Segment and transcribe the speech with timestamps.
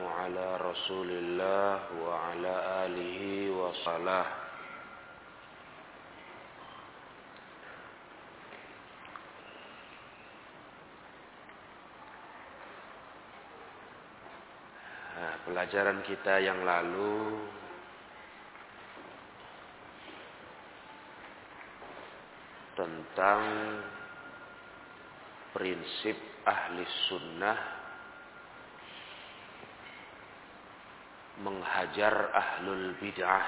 [0.00, 2.54] على رسول الله وعلى
[2.88, 3.20] آله
[3.52, 4.24] وصحبه
[15.44, 17.36] Pelajaran kita yang lalu
[22.72, 23.42] Tentang
[25.52, 26.16] prinsip
[26.48, 27.83] ahli sunnah
[31.44, 33.46] menghajar ahlul bid'ah.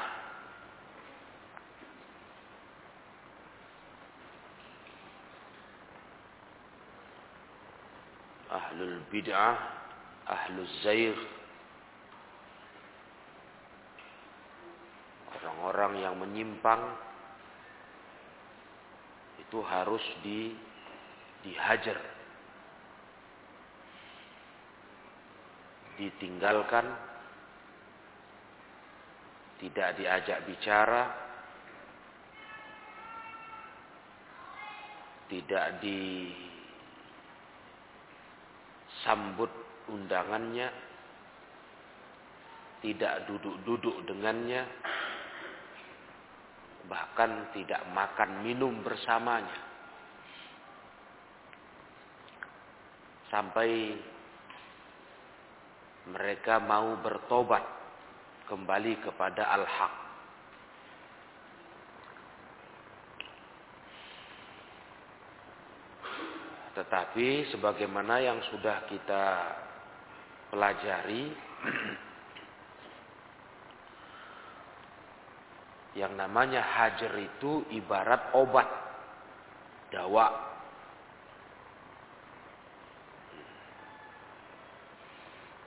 [8.53, 9.57] Ahlul bid'ah
[10.29, 11.17] ahlul zair.
[15.41, 16.85] Orang-orang yang menyimpang
[19.41, 20.53] itu harus di
[21.41, 21.97] dihajar.
[25.97, 27.16] Ditinggalkan
[29.61, 31.11] tidak diajak bicara
[35.27, 35.81] tidak
[38.93, 39.51] disambut
[39.91, 40.71] undangannya
[42.85, 44.63] tidak duduk-duduk dengannya
[46.87, 49.59] bahkan tidak makan minum bersamanya.
[53.27, 53.99] Sampai
[56.07, 57.76] mereka mau bertobat
[58.47, 59.95] kembali kepada al-haq
[66.79, 69.25] tetapi sebagaimana yang sudah kita
[70.55, 71.25] pelajari
[75.97, 78.69] Yang namanya hajar itu ibarat obat.
[79.89, 80.29] Dawa.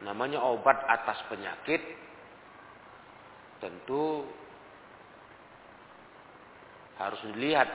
[0.05, 1.81] Namanya obat atas penyakit.
[3.59, 4.23] Tentu
[6.99, 7.67] harus dilihat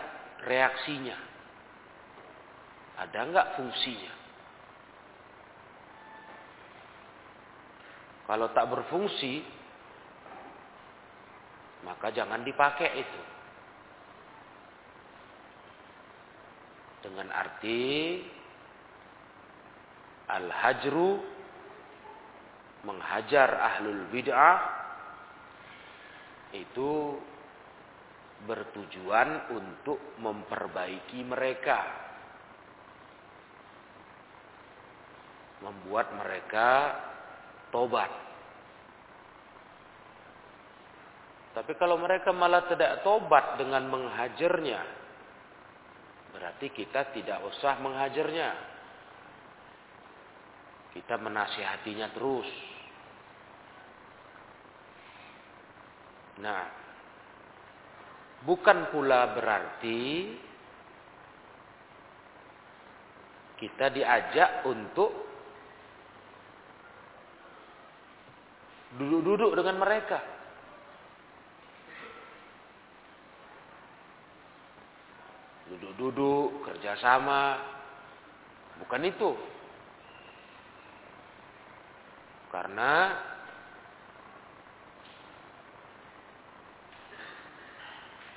[0.45, 1.17] reaksinya.
[3.01, 4.13] Ada nggak fungsinya?
[8.25, 9.45] Kalau tak berfungsi,
[11.85, 13.23] maka jangan dipakai itu.
[17.05, 18.25] Dengan arti
[20.25, 21.21] al-hajru
[22.89, 24.84] menghajar ahlul bid'ah
[26.55, 27.19] itu
[28.47, 31.81] bertujuan untuk memperbaiki mereka.
[35.65, 36.69] Membuat mereka
[37.73, 38.13] tobat.
[41.55, 44.83] Tapi kalau mereka malah tidak tobat dengan menghajarnya,
[46.35, 48.51] berarti kita tidak usah menghajarnya.
[50.93, 52.74] Kita menasihatinya terus.
[56.43, 56.63] Nah,
[58.43, 60.03] bukan pula berarti
[63.59, 65.11] kita diajak untuk
[68.99, 70.35] duduk-duduk dengan mereka.
[75.75, 77.59] duduk-duduk, kerjasama.
[78.83, 79.31] Bukan itu.
[82.51, 82.93] Karena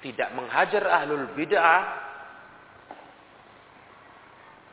[0.07, 1.83] tidak menghajar ahlul bid'ah,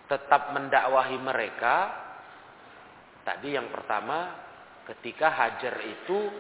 [0.07, 1.91] tetap mendakwahi mereka.
[3.27, 4.31] Tadi yang pertama,
[4.87, 6.31] ketika hajar itu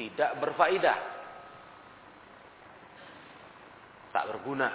[0.00, 0.98] tidak berfaedah.
[4.16, 4.68] Tak berguna.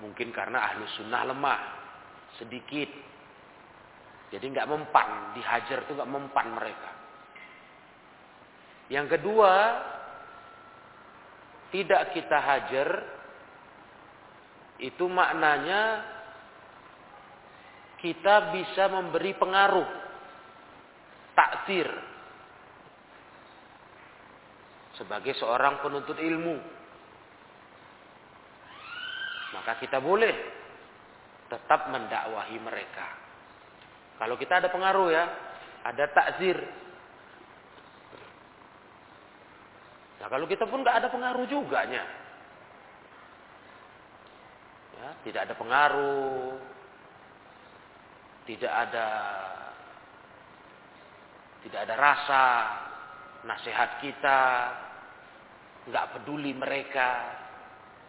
[0.00, 1.60] Mungkin karena ahlu sunnah lemah.
[2.40, 2.88] Sedikit.
[4.32, 5.36] Jadi nggak mempan.
[5.36, 6.90] Dihajar itu nggak mempan mereka.
[8.88, 9.52] Yang kedua.
[11.72, 12.88] Tidak kita hajar.
[14.78, 16.04] Itu maknanya.
[17.96, 19.88] Kita bisa memberi pengaruh.
[21.32, 21.88] Takdir.
[25.00, 26.82] Sebagai seorang penuntut ilmu
[29.52, 30.34] maka kita boleh
[31.46, 33.06] tetap mendakwahi mereka.
[34.16, 35.24] Kalau kita ada pengaruh ya,
[35.84, 36.56] ada takzir.
[40.22, 41.82] Nah kalau kita pun nggak ada pengaruh juga.
[41.90, 42.06] Ya,
[45.26, 46.62] tidak ada pengaruh,
[48.46, 49.06] tidak ada
[51.66, 52.44] tidak ada rasa
[53.42, 54.40] nasihat kita,
[55.90, 57.34] nggak peduli mereka,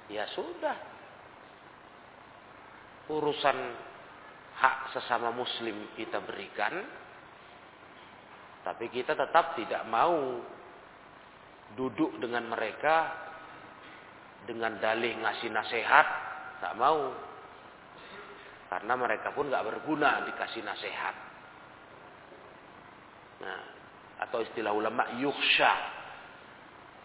[0.06, 0.77] ya sudah,
[3.10, 3.57] urusan
[4.54, 6.77] hak sesama muslim kita berikan.
[8.62, 10.39] Tapi kita tetap tidak mau
[11.74, 13.24] duduk dengan mereka
[14.44, 16.08] dengan dalih ngasih nasihat,
[16.60, 17.16] tak mau.
[18.68, 21.16] Karena mereka pun nggak berguna dikasih nasihat.
[23.44, 23.62] Nah,
[24.28, 26.02] atau istilah ulama yuksha.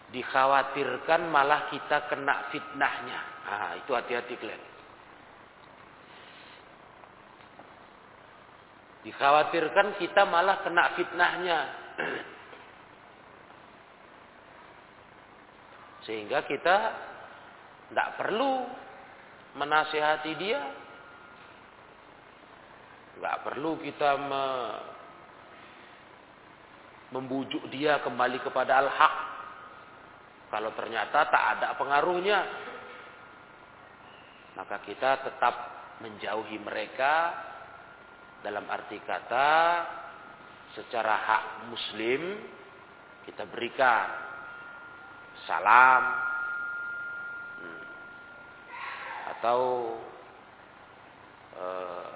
[0.09, 3.19] Dikhawatirkan malah kita kena fitnahnya.
[3.45, 4.63] Ah, itu hati-hati kalian.
[9.05, 11.59] Dikhawatirkan kita malah kena fitnahnya.
[16.09, 16.77] Sehingga kita
[17.93, 18.65] tidak perlu
[19.61, 20.57] menasihati dia.
[23.13, 24.43] Tidak perlu kita me,
[27.13, 29.15] membujuk dia kembali kepada al-haq.
[30.49, 32.41] Kalau ternyata tak ada pengaruhnya.
[34.57, 35.55] Maka kita tetap
[36.01, 37.37] menjauhi mereka
[38.41, 39.51] dalam arti kata
[40.73, 42.39] secara hak muslim
[43.29, 44.28] kita berikan
[45.47, 46.03] salam.
[47.59, 47.81] Hmm,
[49.37, 49.59] atau
[51.59, 52.11] uh,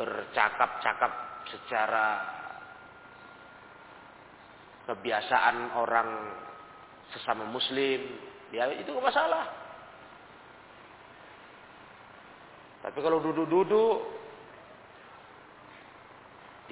[0.00, 1.12] bercakap-cakap
[1.52, 2.06] secara
[4.88, 6.08] kebiasaan orang
[7.12, 8.00] sesama muslim
[8.50, 9.46] ya itu masalah.
[12.80, 13.96] Tapi kalau duduk-duduk,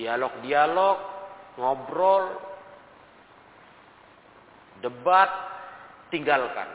[0.01, 0.97] dialog-dialog,
[1.61, 2.48] ngobrol,
[4.81, 5.31] debat,
[6.11, 6.69] tinggalkan.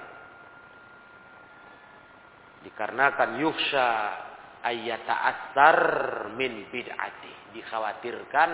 [2.63, 3.89] Dikarenakan yuksha
[4.63, 5.79] asar
[6.39, 7.51] min bid'ati.
[7.53, 8.51] Dikhawatirkan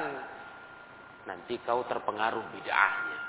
[1.29, 3.19] nanti kau terpengaruh bid'ahnya.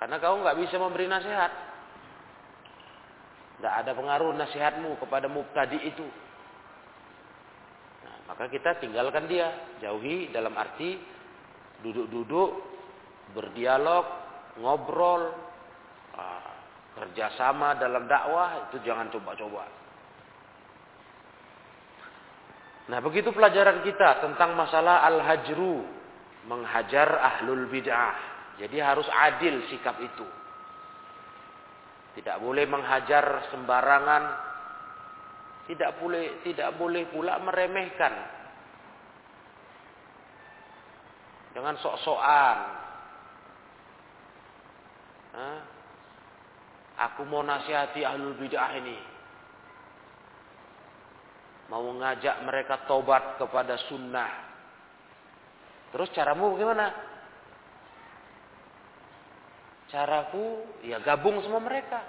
[0.00, 1.52] Karena kau nggak bisa memberi nasihat.
[3.56, 6.04] Tidak ada pengaruh nasihatmu kepada mubtadi itu.
[8.04, 9.48] Nah, maka kita tinggalkan dia.
[9.80, 11.00] Jauhi dalam arti
[11.80, 12.50] duduk-duduk,
[13.32, 14.25] berdialog,
[14.60, 15.32] ngobrol,
[16.16, 16.52] uh,
[16.96, 19.68] kerjasama dalam dakwah, itu jangan coba-coba.
[22.86, 25.82] Nah begitu pelajaran kita tentang masalah al-hajru.
[26.46, 28.14] Menghajar ahlul bid'ah.
[28.62, 30.22] Jadi harus adil sikap itu.
[32.14, 34.22] Tidak boleh menghajar sembarangan.
[35.66, 38.14] Tidak boleh tidak boleh pula meremehkan.
[41.50, 42.85] Dengan sok-sokan.
[46.96, 48.96] Aku mau nasihati ahlul bid'ah ini.
[51.68, 54.32] Mau mengajak mereka tobat kepada sunnah.
[55.92, 56.88] Terus caramu bagaimana?
[59.92, 62.00] Caraku ya gabung sama mereka.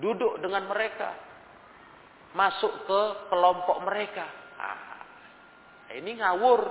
[0.00, 1.14] Duduk dengan mereka.
[2.34, 3.00] Masuk ke
[3.30, 4.26] kelompok mereka.
[4.58, 5.06] Ah,
[5.94, 6.66] ini ngawur.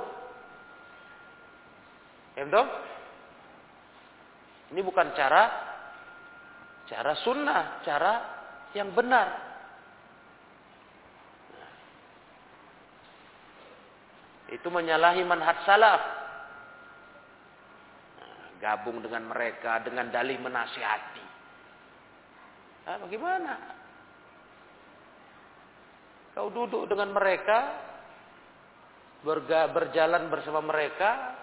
[2.51, 2.69] Dong?
[4.73, 5.43] Ini bukan cara
[6.89, 8.13] cara sunnah, cara
[8.73, 9.53] yang benar.
[14.49, 16.01] Itu menyalahi manhaj salaf
[18.57, 21.25] gabung dengan mereka dengan dalih menasihati.
[22.89, 23.53] Nah, bagaimana?
[26.33, 27.59] Kau duduk dengan mereka,
[29.21, 31.42] berga, berjalan bersama mereka,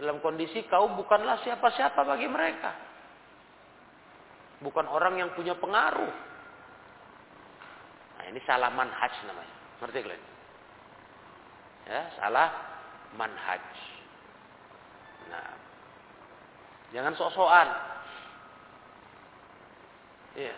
[0.00, 2.72] dalam kondisi kau bukanlah siapa-siapa bagi mereka.
[4.58, 6.14] Bukan orang yang punya pengaruh.
[8.18, 9.54] Nah, ini salah manhaj namanya.
[9.82, 10.24] Ngerti kalian?
[11.84, 12.48] Ya, salah
[13.14, 13.64] manhaj.
[15.28, 15.52] Nah,
[16.96, 17.68] jangan sok-sokan.
[20.34, 20.56] Iya.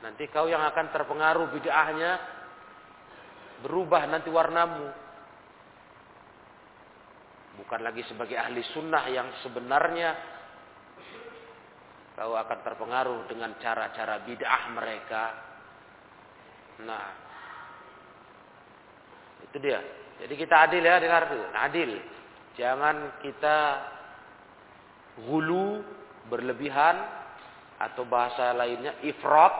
[0.00, 2.12] Nanti kau yang akan terpengaruh bid'ahnya
[3.66, 4.88] berubah nanti warnamu.
[7.60, 10.16] Bukan lagi sebagai ahli sunnah yang sebenarnya
[12.16, 15.24] kau akan terpengaruh dengan cara-cara bid'ah mereka.
[16.84, 17.06] Nah,
[19.44, 19.80] itu dia.
[20.20, 21.96] Jadi kita adil ya dengar tuh, adil.
[22.60, 23.56] Jangan kita
[25.24, 25.80] gulu
[26.28, 27.00] berlebihan
[27.80, 29.52] atau bahasa lainnya ifrat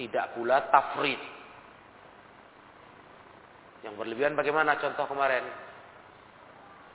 [0.00, 1.20] tidak pula tafrid
[3.84, 5.44] yang berlebihan bagaimana contoh kemarin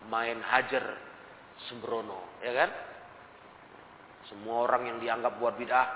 [0.09, 0.97] main hajar
[1.69, 2.69] sembrono ya kan
[4.31, 5.87] semua orang yang dianggap buat bid'ah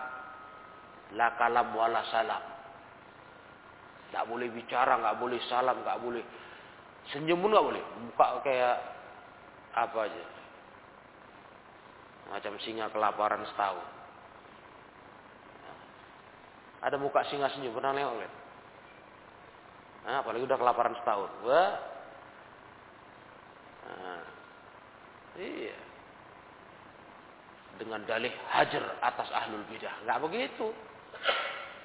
[1.16, 2.44] la kalam wala salam
[4.08, 6.24] tidak boleh bicara nggak boleh salam nggak boleh
[7.12, 8.78] senyum pun nggak boleh buka kayak
[9.78, 10.26] apa aja
[12.28, 13.88] Macam singa kelaparan setahun.
[16.84, 18.34] Ada muka singa senyum, pernah lihat?
[20.04, 21.32] Nah, apalagi udah kelaparan setahun.
[21.48, 21.87] Wah.
[23.88, 24.24] Nah,
[25.40, 25.78] iya.
[27.78, 29.94] Dengan dalih hajar atas ahlul bidah.
[30.04, 30.68] Enggak begitu.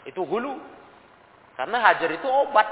[0.08, 0.58] Itu hulu.
[1.54, 2.66] Karena hajar itu obat.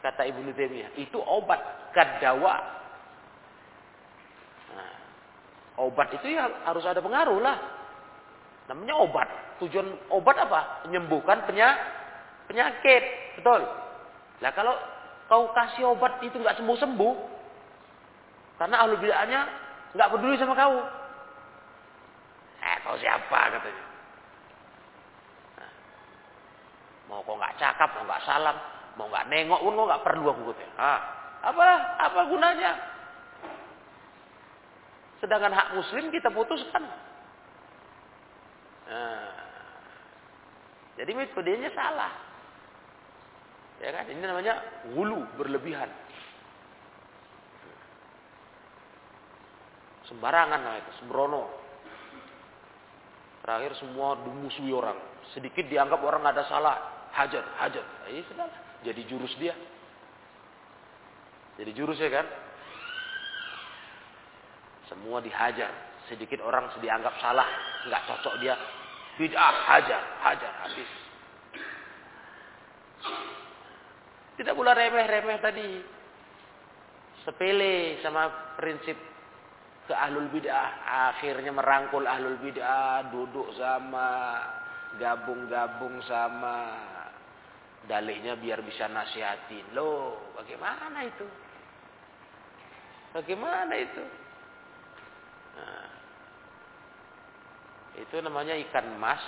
[0.00, 0.94] Kata Ibnu Taimiyah.
[0.96, 1.58] Itu obat.
[1.92, 2.54] Kadawa.
[4.72, 4.94] Nah,
[5.84, 7.58] obat itu ya harus ada pengaruh lah.
[8.70, 9.28] Namanya obat.
[9.58, 10.86] Tujuan obat apa?
[10.86, 11.44] Menyembuhkan
[12.46, 13.02] penyakit.
[13.40, 13.66] Betul.
[14.40, 14.76] Nah kalau
[15.26, 17.14] kau kasih obat itu nggak sembuh-sembuh,
[18.56, 19.40] karena ahlu bid'ahnya
[19.92, 20.80] nggak peduli sama kau.
[22.60, 23.84] Eh, kau siapa katanya?
[25.60, 25.72] Nah,
[27.12, 28.56] mau kau nggak cakap, mau nggak salam,
[28.96, 30.74] mau nggak nengok pun nggak perlu aku katanya.
[31.44, 31.64] Apa
[32.00, 32.72] apa gunanya?
[35.20, 36.84] Sedangkan hak muslim kita putuskan.
[38.86, 39.32] Nah,
[40.96, 42.12] jadi metodenya salah.
[43.80, 44.08] Ya kan?
[44.08, 44.54] Ini namanya
[44.92, 45.88] hulu berlebihan.
[50.06, 51.50] Sembarangan lah itu, sembrono.
[53.42, 54.98] Terakhir semua dimusuhi orang.
[55.34, 57.82] Sedikit dianggap orang ada salah, hajar, hajar.
[57.82, 58.46] Nah, ini sudah
[58.82, 59.54] jadi jurus dia.
[61.56, 62.26] Jadi jurus ya kan?
[64.90, 65.70] Semua dihajar.
[66.06, 67.46] Sedikit orang dianggap salah,
[67.86, 68.54] nggak cocok dia.
[69.18, 70.90] Bid'ah, hajar, hajar, habis.
[74.36, 75.70] Tidak pula remeh-remeh tadi.
[77.24, 78.94] Sepele sama prinsip
[79.86, 80.68] ke ahlul bid'ah.
[81.14, 83.10] Akhirnya merangkul ahlul bid'ah.
[83.10, 84.42] Duduk sama.
[84.98, 86.58] Gabung-gabung sama.
[87.86, 89.72] Dalihnya biar bisa nasihatin.
[89.72, 91.26] Loh, bagaimana itu?
[93.14, 94.04] Bagaimana itu?
[95.56, 95.88] Nah,
[97.96, 99.22] itu namanya ikan mas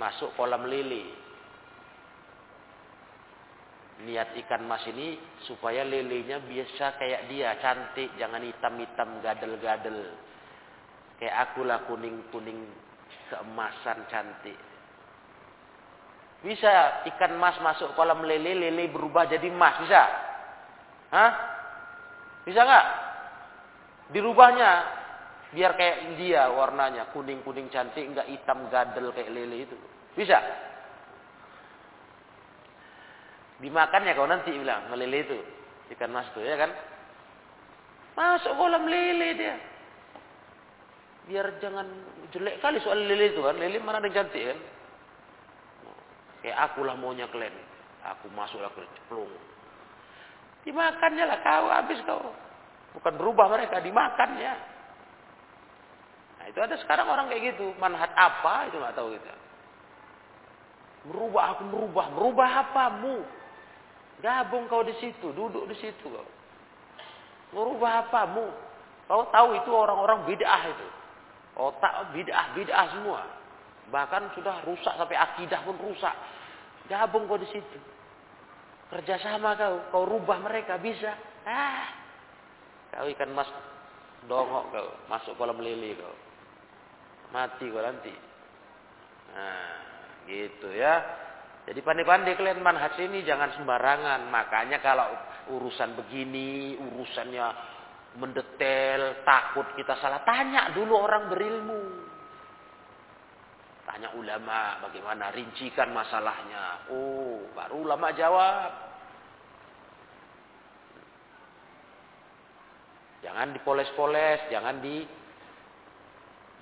[0.00, 1.21] masuk kolam lele
[4.02, 9.98] niat ikan mas ini supaya lelenya biasa kayak dia, cantik, jangan hitam-hitam, gadel-gadel.
[11.22, 12.66] Kayak akulah kuning-kuning
[13.30, 14.58] keemasan cantik.
[16.42, 20.02] Bisa ikan mas masuk kolam lele, lele berubah jadi mas, bisa?
[21.14, 21.32] Hah?
[22.42, 22.86] Bisa nggak?
[24.10, 24.70] Dirubahnya
[25.54, 29.76] biar kayak dia warnanya, kuning-kuning cantik, nggak hitam gadel kayak lele itu.
[30.18, 30.71] Bisa?
[33.62, 35.38] Dimakan ya kau nanti bilang melele itu
[35.94, 36.74] ikan mas itu ya kan?
[38.18, 39.56] Masuk kolam lele dia.
[41.30, 41.86] Biar jangan
[42.34, 43.56] jelek kali soal lele itu kan.
[43.56, 44.58] Lele mana ada cantik kan?
[46.42, 47.54] Kayak aku lah maunya kalian.
[48.02, 49.30] Aku masuklah ke ceplung.
[50.66, 52.34] Dimakannya lah kau habis kau.
[52.98, 54.52] Bukan berubah mereka, dimakannya.
[56.36, 57.70] Nah itu ada sekarang orang kayak gitu.
[57.78, 59.34] Manhat apa itu nggak tahu kita.
[61.08, 62.06] Merubah aku merubah.
[62.10, 63.41] Merubah apamu?
[64.22, 66.26] Gabung kau di situ, duduk di situ kau.
[67.52, 68.46] Merubah apamu?
[69.10, 70.88] Kau tahu itu orang-orang bid'ah itu.
[71.58, 73.20] Otak bid'ah, bid'ah semua.
[73.90, 76.14] Bahkan sudah rusak sampai akidah pun rusak.
[76.86, 77.78] Gabung kau di situ.
[78.94, 81.18] Kerjasama kau, kau rubah mereka bisa.
[81.42, 81.90] Ah,
[82.94, 83.50] kau ikan mas
[84.30, 86.14] dongok kau, masuk kolam lele kau.
[87.34, 88.14] Mati kau nanti.
[89.34, 89.76] Nah,
[90.30, 91.02] gitu ya.
[91.62, 94.26] Jadi pandai-pandai kalian manhaj ini jangan sembarangan.
[94.26, 95.06] Makanya kalau
[95.54, 97.46] urusan begini, urusannya
[98.18, 101.82] mendetail, takut kita salah, tanya dulu orang berilmu.
[103.86, 106.90] Tanya ulama bagaimana rincikan masalahnya.
[106.90, 108.70] Oh, baru ulama jawab.
[113.22, 115.06] Jangan dipoles-poles, jangan di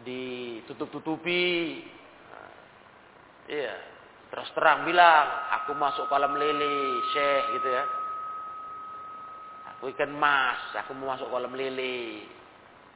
[0.00, 1.85] ditutup-tutupi.
[2.33, 2.52] Nah,
[3.49, 3.89] iya.
[4.30, 5.26] Terus terang bilang,
[5.58, 7.84] aku masuk kolam lele, syekh gitu ya.
[9.75, 12.30] Aku ikan mas, aku mau masuk kolam lele.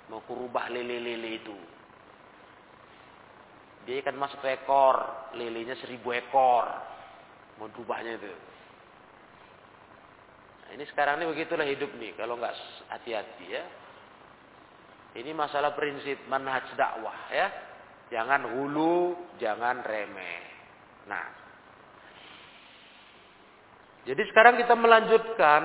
[0.07, 1.59] Mau kurubah lele-lele itu.
[3.85, 4.97] Dia ikan mas satu ekor,
[5.35, 6.71] lelenya seribu ekor.
[7.59, 8.31] Mau rubahnya itu.
[10.65, 12.55] Nah, ini sekarang ini begitulah hidup nih, kalau nggak
[12.95, 13.65] hati-hati ya.
[15.15, 17.47] Ini masalah prinsip manhaj dakwah ya.
[18.11, 20.54] Jangan hulu, jangan remeh.
[21.09, 21.27] Nah.
[24.05, 25.63] Jadi sekarang kita melanjutkan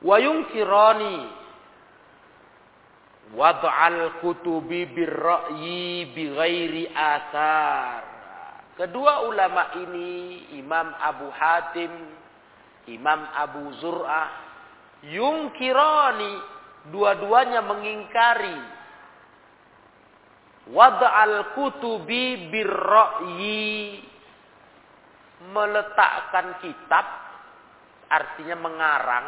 [0.00, 1.28] wayung kirani
[3.36, 8.00] wad'al kutubi birra'yi bighairi asar.
[8.78, 11.92] Kedua ulama ini Imam Abu Hatim,
[12.88, 14.48] Imam Abu Zur'ah
[15.04, 16.32] yungkirani
[16.88, 18.77] dua-duanya mengingkari
[20.68, 24.04] Wad'al kutubi birra'yi.
[25.48, 27.06] Meletakkan kitab
[28.10, 29.26] artinya mengarang.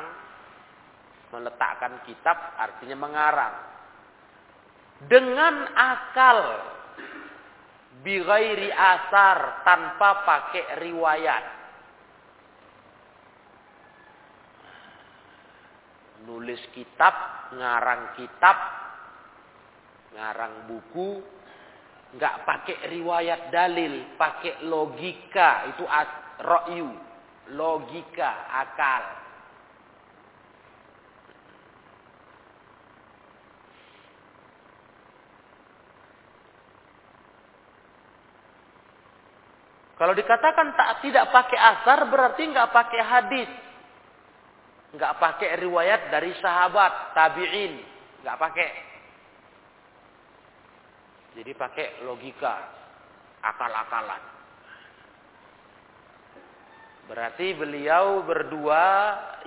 [1.30, 3.54] Meletakkan kitab artinya mengarang.
[5.09, 6.40] Dengan akal.
[8.00, 11.44] Bighairi asar tanpa pakai riwayat.
[16.25, 17.12] Nulis kitab,
[17.52, 18.56] ngarang kitab,
[20.14, 21.23] ngarang buku
[22.11, 25.87] nggak pakai riwayat dalil, pakai logika, itu
[26.43, 26.90] ra'yu,
[27.55, 29.05] logika, akal.
[40.00, 43.50] Kalau dikatakan tak tidak pakai asar berarti nggak pakai hadis,
[44.97, 47.85] nggak pakai riwayat dari sahabat, tabiin,
[48.25, 48.89] nggak pakai.
[51.31, 52.55] Jadi pakai logika,
[53.39, 54.23] akal-akalan.
[57.11, 58.87] Berarti beliau berdua,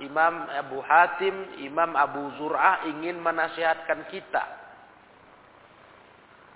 [0.04, 4.44] Imam Abu Hatim, Imam Abu Zur'ah ingin menasihatkan kita.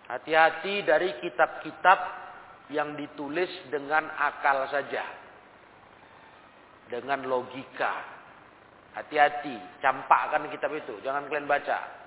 [0.09, 1.99] Hati-hati dari kitab-kitab
[2.73, 5.05] yang ditulis dengan akal saja.
[6.93, 7.93] Dengan logika.
[8.97, 11.98] Hati-hati, campakkan kitab itu, jangan kalian baca.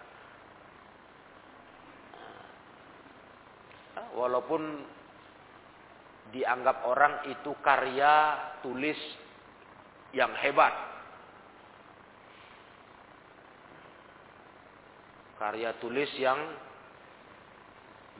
[4.15, 4.62] Walaupun
[6.31, 8.13] dianggap orang itu karya
[8.63, 8.98] tulis
[10.15, 10.74] yang hebat.
[15.41, 16.38] Karya tulis yang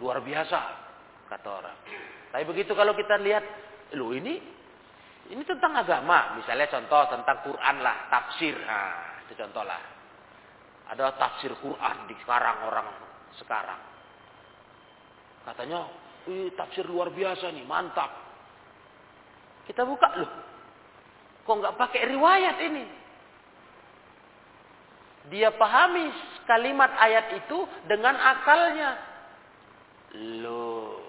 [0.02, 0.60] luar biasa,
[1.30, 1.78] kata orang.
[2.34, 3.46] Tapi begitu kalau kita lihat,
[3.94, 4.42] lu ini
[5.32, 8.58] ini tentang agama, misalnya contoh tentang Quran lah, tafsir.
[8.58, 9.80] Nah, itu contoh lah.
[10.92, 12.88] Ada tafsir Quran di sekarang orang
[13.40, 13.91] sekarang.
[15.42, 18.14] Katanya, Wih, tafsir luar biasa nih, mantap.
[19.66, 20.32] Kita buka loh.
[21.42, 22.86] Kok nggak pakai riwayat ini?
[25.34, 26.14] Dia pahami
[26.46, 28.90] kalimat ayat itu dengan akalnya.
[30.46, 31.02] Loh.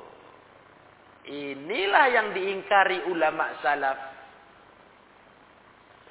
[1.29, 3.99] Inilah yang diingkari ulama salaf.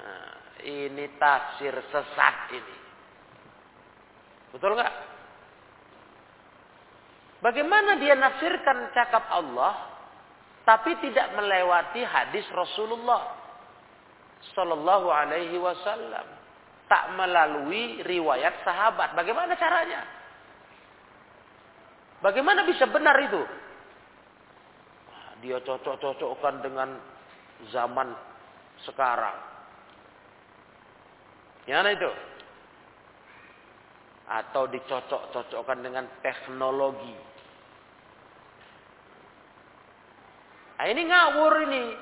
[0.02, 2.76] Nah, ini tafsir sesat ini.
[4.54, 5.11] Betul nggak?
[7.42, 9.92] Bagaimana dia nafsirkan cakap Allah
[10.62, 13.34] tapi tidak melewati hadis Rasulullah
[14.54, 16.26] sallallahu alaihi wasallam,
[16.86, 19.14] tak melalui riwayat sahabat.
[19.18, 20.02] Bagaimana caranya?
[22.22, 23.42] Bagaimana bisa benar itu?
[25.42, 26.94] Dia cocok-cocokkan dengan
[27.74, 28.14] zaman
[28.86, 29.34] sekarang.
[31.66, 32.10] Gimana itu?
[34.30, 37.31] Atau dicocok-cocokkan dengan teknologi.
[40.82, 41.94] Nah, ini ngawur ini.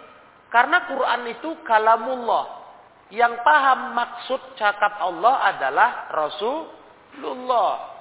[0.48, 2.64] Karena Quran itu kalamullah.
[3.12, 7.92] Yang paham maksud cakap Allah adalah Rasulullah.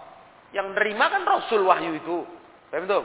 [0.56, 2.24] Yang nerima kan Rasul wahyu itu.
[2.72, 3.04] Paham betul?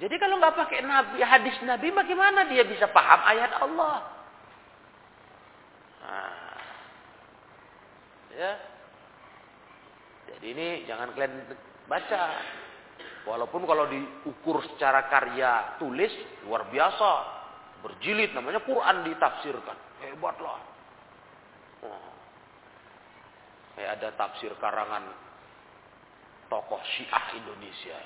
[0.00, 3.96] Jadi kalau nggak pakai nabi, hadis Nabi, bagaimana dia bisa paham ayat Allah?
[6.00, 6.56] Nah,
[8.40, 8.52] ya.
[10.32, 11.44] Jadi ini jangan kalian
[11.92, 12.24] baca.
[13.28, 16.08] Walaupun kalau diukur secara karya tulis
[16.48, 17.10] luar biasa,
[17.84, 19.76] berjilid namanya Quran ditafsirkan.
[20.00, 20.60] Hebatlah.
[21.84, 22.12] Oh.
[23.76, 25.12] Kayak ada tafsir karangan
[26.48, 27.98] tokoh Syiah Indonesia.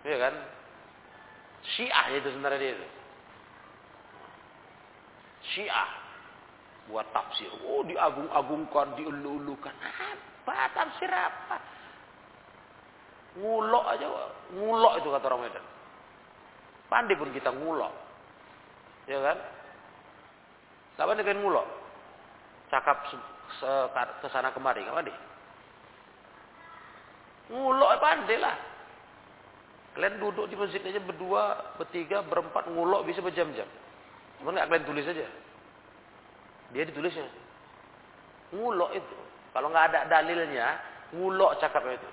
[0.00, 0.34] Iya kan?
[1.76, 2.88] Syiah itu sebenarnya dia.
[5.52, 5.90] Syiah
[6.88, 7.52] buat tafsir.
[7.68, 9.76] Oh, diagung-agungkan, diulu-ulukan.
[9.76, 11.79] Apa tafsir apa?
[13.38, 14.06] Ngulok aja,
[14.58, 15.64] ngulok itu kata orang Medan.
[16.90, 17.92] Pandai pun kita ngulok.
[19.06, 19.38] Ya kan?
[20.98, 21.66] Siapa nih ngulok?
[22.74, 23.06] Cakap
[24.22, 25.16] ke sana kemari, nggak pandai?
[27.54, 28.56] Ngulok pandai lah.
[29.94, 33.66] Kalian duduk di masjid aja berdua, bertiga, berempat ngulok bisa berjam-jam.
[34.38, 35.26] Cuma nggak kalian tulis aja.
[36.70, 37.26] Dia ditulisnya.
[38.54, 39.16] Ngulok itu.
[39.50, 40.78] Kalau nggak ada dalilnya,
[41.14, 42.10] ngulok cakap itu.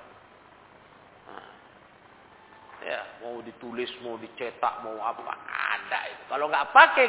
[2.88, 6.24] Ya, mau ditulis, mau dicetak, mau apa, ada itu.
[6.32, 7.08] Kalau nggak pakai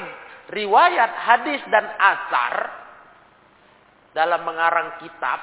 [0.51, 2.55] riwayat, hadis dan asar
[4.11, 5.38] dalam mengarang kitab,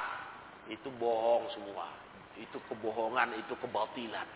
[0.68, 1.88] itu bohong semua.
[2.36, 4.28] Itu kebohongan, itu kebatilan.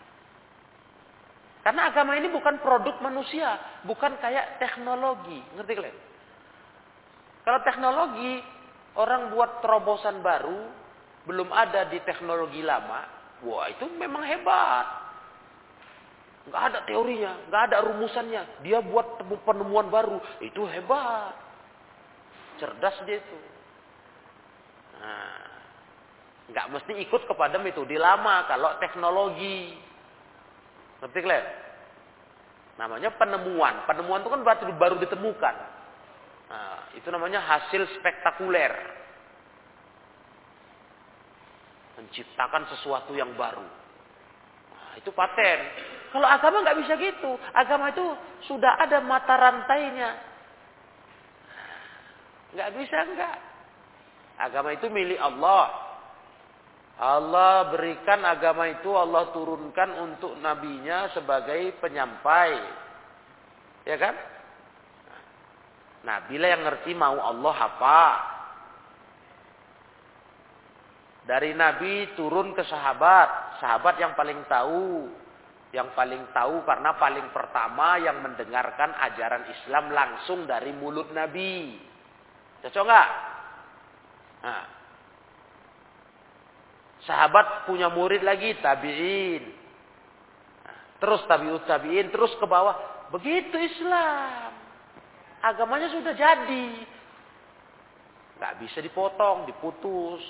[1.61, 5.37] Karena agama ini bukan produk manusia, bukan kayak teknologi.
[5.53, 5.97] Ngerti kalian?
[7.45, 8.41] Kalau teknologi,
[8.97, 10.65] orang buat terobosan baru,
[11.29, 13.05] belum ada di teknologi lama,
[13.45, 15.10] wah itu memang hebat.
[16.49, 18.65] Nggak ada teorinya, nggak ada rumusannya.
[18.65, 21.37] Dia buat penemuan baru, itu hebat.
[22.57, 23.37] Cerdas dia itu.
[25.01, 25.41] Nah,
[26.49, 29.77] nggak mesti ikut kepada metode lama kalau teknologi.
[31.01, 31.45] Ngerti kalian?
[32.81, 33.85] Namanya penemuan.
[33.85, 35.55] Penemuan itu kan berarti baru ditemukan.
[36.49, 38.73] Nah, itu namanya hasil spektakuler.
[42.01, 43.65] Menciptakan sesuatu yang baru.
[44.73, 45.59] Nah, itu paten.
[46.11, 47.39] Kalau agama nggak bisa gitu.
[47.55, 48.03] Agama itu
[48.51, 50.11] sudah ada mata rantainya.
[52.51, 53.37] Nggak bisa nggak.
[54.43, 55.71] Agama itu milik Allah.
[57.01, 62.51] Allah berikan agama itu Allah turunkan untuk nabinya sebagai penyampai.
[63.87, 64.13] Ya kan?
[66.01, 68.01] Nah, bila yang ngerti mau Allah apa?
[71.25, 75.05] Dari nabi turun ke sahabat, sahabat yang paling tahu,
[75.71, 81.79] yang paling tahu karena paling pertama yang mendengarkan ajaran Islam langsung dari mulut nabi.
[82.59, 83.09] Cocok nggak?
[84.41, 84.63] Nah,
[87.01, 89.43] Sahabat punya murid lagi tabi'in.
[91.01, 92.77] Terus tabi'ut tabi'in, terus ke bawah.
[93.09, 94.53] Begitu Islam.
[95.41, 96.67] Agamanya sudah jadi.
[98.37, 100.21] Gak bisa dipotong, diputus.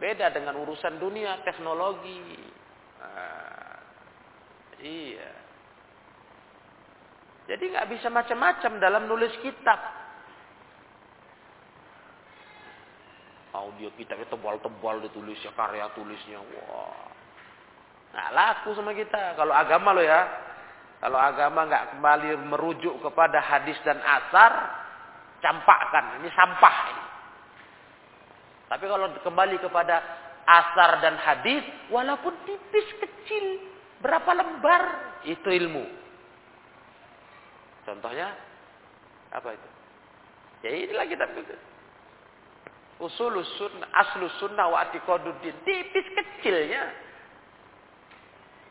[0.00, 2.40] Beda dengan urusan dunia, teknologi.
[2.96, 3.81] Nah,
[4.82, 5.30] iya.
[7.46, 9.78] Jadi nggak bisa macam-macam dalam nulis kitab.
[13.52, 16.40] Audio kitabnya tebal-tebal ditulisnya, karya tulisnya.
[16.40, 17.12] Wah.
[18.12, 19.36] Nah, laku sama kita.
[19.36, 20.28] Kalau agama lo ya.
[21.02, 24.52] Kalau agama nggak kembali merujuk kepada hadis dan asar,
[25.42, 26.22] campakkan.
[26.22, 26.76] Ini sampah.
[26.94, 27.04] Ini.
[28.70, 29.98] Tapi kalau kembali kepada
[30.46, 33.71] asar dan hadis, walaupun tipis kecil,
[34.02, 34.82] berapa lembar,
[35.24, 35.86] itu ilmu.
[37.86, 38.34] Contohnya
[39.30, 39.68] apa itu?
[40.62, 41.26] Ya inilah kita
[43.02, 44.86] Usul sunnah, aslu sunnah wa.
[44.94, 46.86] Tipis kecilnya.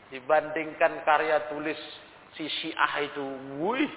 [0.08, 1.76] Dibandingkan karya tulis
[2.36, 3.24] si Syiah itu,
[3.60, 3.92] wih.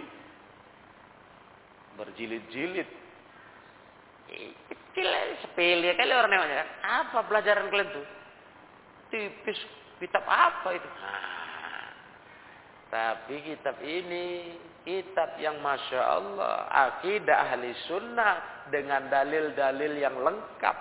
[1.95, 2.87] Berjilid-jilid.
[4.67, 5.07] Kecil,
[5.39, 6.69] sepele kali orang namanya kan.
[6.83, 8.07] Apa pelajaran kalian tuh?
[9.11, 9.59] Tipis,
[9.99, 10.89] kitab apa itu?
[10.89, 11.35] Nah,
[12.95, 14.55] tapi kitab ini
[14.85, 20.77] kitab yang masya Allah akidah ahli sunnah dengan dalil-dalil yang lengkap.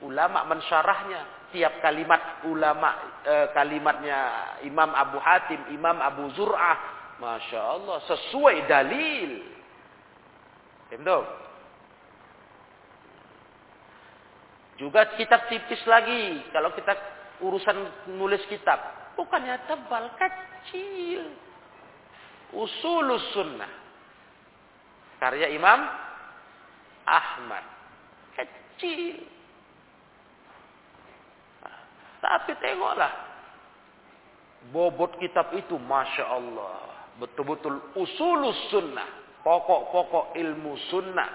[0.00, 4.18] Ulama mensyarahnya tiap kalimat ulama e, kalimatnya
[4.64, 6.78] Imam Abu Hatim Imam Abu Zur'ah
[7.20, 9.30] masya Allah sesuai dalil.
[10.90, 11.18] Itu
[14.80, 16.40] juga kitab tipis lagi.
[16.50, 16.96] Kalau kita
[17.40, 18.80] urusan nulis kitab
[19.16, 21.50] bukannya tebal kecil
[22.50, 23.70] Usulus Sunnah.
[25.22, 25.80] Karya Imam
[27.06, 27.64] Ahmad.
[28.34, 29.22] Kecil.
[32.20, 33.12] Tapi tengoklah.
[34.74, 36.76] Bobot kitab itu Masya Allah.
[37.16, 39.08] Betul-betul usulus sunnah.
[39.40, 41.30] Pokok-pokok ilmu sunnah.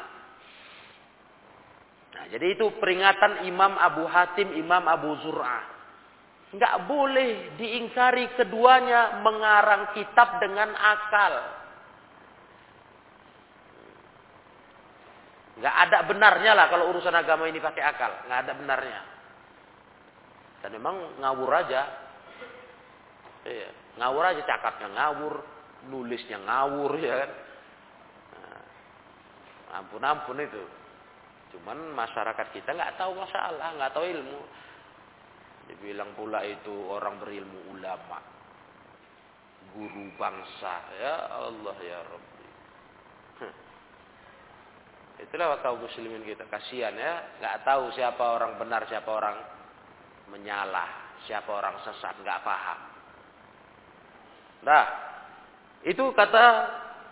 [2.13, 5.74] Nah, jadi itu peringatan Imam Abu Hatim, Imam Abu Zur'ah
[6.53, 11.33] nggak boleh diingkari keduanya mengarang kitab dengan akal.
[15.55, 18.99] Nggak ada benarnya lah kalau urusan agama ini pakai akal, nggak ada benarnya.
[20.61, 21.81] Dan memang ngawur aja.
[23.45, 23.69] Iya,
[24.01, 25.35] ngawur aja cakapnya ngawur,
[25.87, 27.31] nulisnya ngawur ya kan.
[28.35, 28.61] Nah,
[29.79, 30.63] ampun ampun itu.
[31.55, 34.41] Cuman masyarakat kita nggak tahu masalah, nggak tahu ilmu.
[35.65, 38.21] Dibilang pula itu orang berilmu ulama.
[39.73, 40.75] Guru bangsa.
[41.01, 42.47] Ya Allah ya Rabbi.
[45.25, 46.45] Itulah kaum muslimin kita.
[46.49, 47.41] Kasihan ya.
[47.41, 49.37] Nggak tahu siapa orang benar, siapa orang
[50.33, 51.19] menyalah.
[51.25, 52.17] Siapa orang sesat.
[52.21, 52.79] Nggak paham.
[54.65, 54.85] Nah.
[55.85, 56.45] Itu kata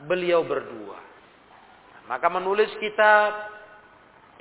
[0.10, 0.98] beliau berdua.
[2.10, 3.53] Maka menulis kitab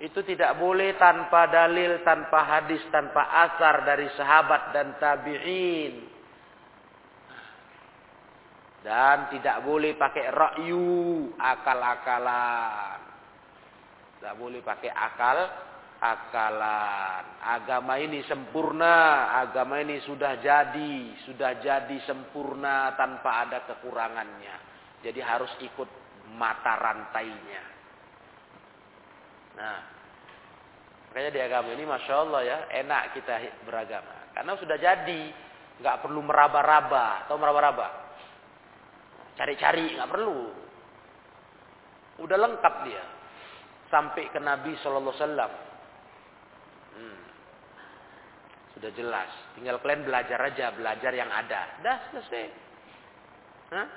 [0.03, 5.95] itu tidak boleh tanpa dalil, tanpa hadis, tanpa asar dari sahabat dan tabi'in.
[8.83, 12.99] Dan tidak boleh pakai rakyu, akal-akalan.
[14.19, 15.39] Tidak boleh pakai akal,
[16.03, 17.23] akalan.
[17.39, 24.57] Agama ini sempurna, agama ini sudah jadi, sudah jadi sempurna tanpa ada kekurangannya.
[24.99, 25.87] Jadi harus ikut
[26.35, 27.82] mata rantainya.
[29.53, 29.93] Nah,
[31.13, 33.37] Makanya di agama ini Masya Allah ya, enak kita
[33.69, 34.33] beragama.
[34.33, 35.29] Karena sudah jadi,
[35.77, 37.29] nggak perlu meraba-raba.
[37.29, 38.17] atau meraba-raba?
[39.37, 40.49] Cari-cari, nggak perlu.
[42.17, 43.05] Udah lengkap dia.
[43.93, 45.53] Sampai ke Nabi Shallallahu Alaihi Wasallam.
[46.97, 47.21] Hmm.
[48.73, 49.29] Sudah jelas.
[49.53, 51.77] Tinggal kalian belajar aja, belajar yang ada.
[51.85, 52.45] Dah selesai.
[53.69, 53.89] Hah?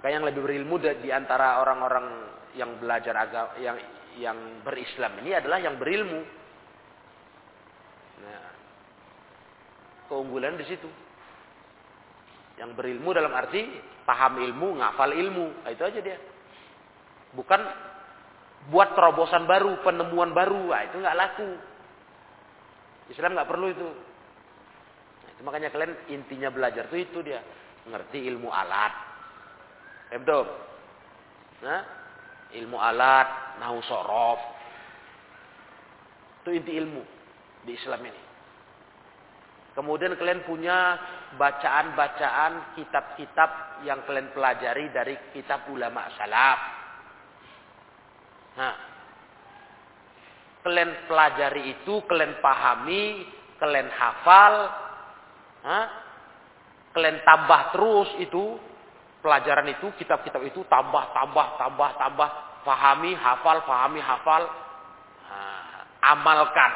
[0.00, 2.08] Maka yang lebih berilmu di antara orang-orang
[2.56, 3.76] yang belajar agama yang
[4.16, 6.24] yang berislam ini adalah yang berilmu.
[8.24, 8.48] Nah,
[10.08, 10.88] keunggulan di situ.
[12.56, 13.60] Yang berilmu dalam arti
[14.08, 16.16] paham ilmu, ngafal ilmu, nah, itu aja dia.
[17.36, 17.60] Bukan
[18.72, 21.50] buat terobosan baru, penemuan baru, nah, itu nggak laku.
[23.12, 23.88] Islam nggak perlu itu.
[25.20, 27.44] Nah, itu makanya kalian intinya belajar tuh itu dia,
[27.84, 28.96] ngerti ilmu alat,
[30.16, 30.48] Ebdom.
[31.60, 32.05] Nah,
[32.54, 34.40] ilmu alat, nahu sorof.
[36.42, 37.02] Itu inti ilmu
[37.66, 38.22] di Islam ini.
[39.76, 40.96] Kemudian kalian punya
[41.36, 46.60] bacaan-bacaan kitab-kitab yang kalian pelajari dari kitab ulama salaf.
[48.56, 48.74] Nah,
[50.64, 53.28] kalian pelajari itu, kalian pahami,
[53.60, 54.54] kalian hafal,
[55.60, 55.86] nah,
[56.96, 58.56] kalian tambah terus itu
[59.26, 62.28] pelajaran itu, kitab-kitab itu tambah, tambah, tambah, tambah,
[62.62, 64.46] pahami, hafal, pahami, hafal,
[65.26, 65.82] nah,
[66.14, 66.72] amalkan.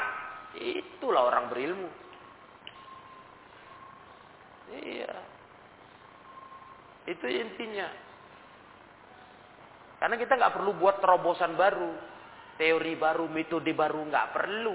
[0.58, 1.86] Itulah orang berilmu.
[4.74, 5.14] Iya.
[7.06, 7.86] Itu intinya.
[10.02, 11.94] Karena kita nggak perlu buat terobosan baru,
[12.58, 14.74] teori baru, metode baru, nggak perlu,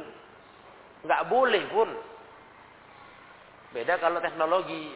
[1.03, 1.89] nggak boleh pun.
[3.75, 4.95] Beda kalau teknologi,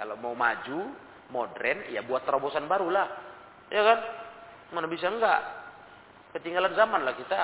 [0.00, 3.08] kalau mau maju, modern, ya buat terobosan baru lah.
[3.70, 3.98] Ya kan?
[4.74, 5.40] Mana bisa enggak?
[6.34, 7.40] Ketinggalan zaman lah kita.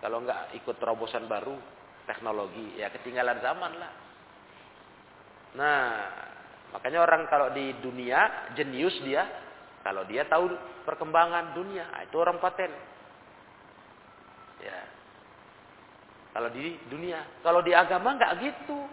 [0.00, 1.56] Kalau enggak ikut terobosan baru,
[2.06, 3.92] teknologi, ya ketinggalan zaman lah.
[5.56, 5.82] Nah,
[6.76, 9.24] makanya orang kalau di dunia, jenius dia,
[9.80, 10.52] kalau dia tahu
[10.84, 12.70] perkembangan dunia, ah, itu orang paten.
[14.60, 14.80] Ya.
[16.36, 18.84] Kalau di dunia, kalau di agama enggak gitu.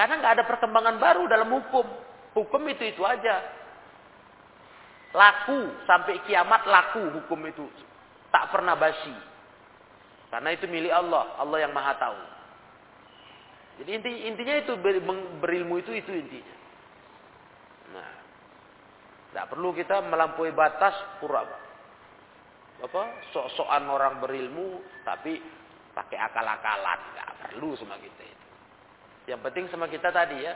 [0.00, 1.84] Karena nggak ada perkembangan baru dalam hukum.
[2.32, 3.44] Hukum itu itu aja.
[5.12, 7.68] Laku sampai kiamat laku hukum itu.
[8.32, 9.12] Tak pernah basi.
[10.32, 11.36] Karena itu milik Allah.
[11.36, 12.20] Allah yang maha tahu.
[13.84, 14.72] Jadi inti, intinya itu
[15.36, 16.56] berilmu itu itu intinya.
[17.92, 18.10] Nah,
[19.28, 21.44] tidak perlu kita melampaui batas pura
[22.80, 25.36] apa sok-sokan orang berilmu tapi
[25.92, 28.39] pakai akal-akalan nggak perlu sama kita itu.
[29.30, 30.54] Yang penting sama kita tadi ya.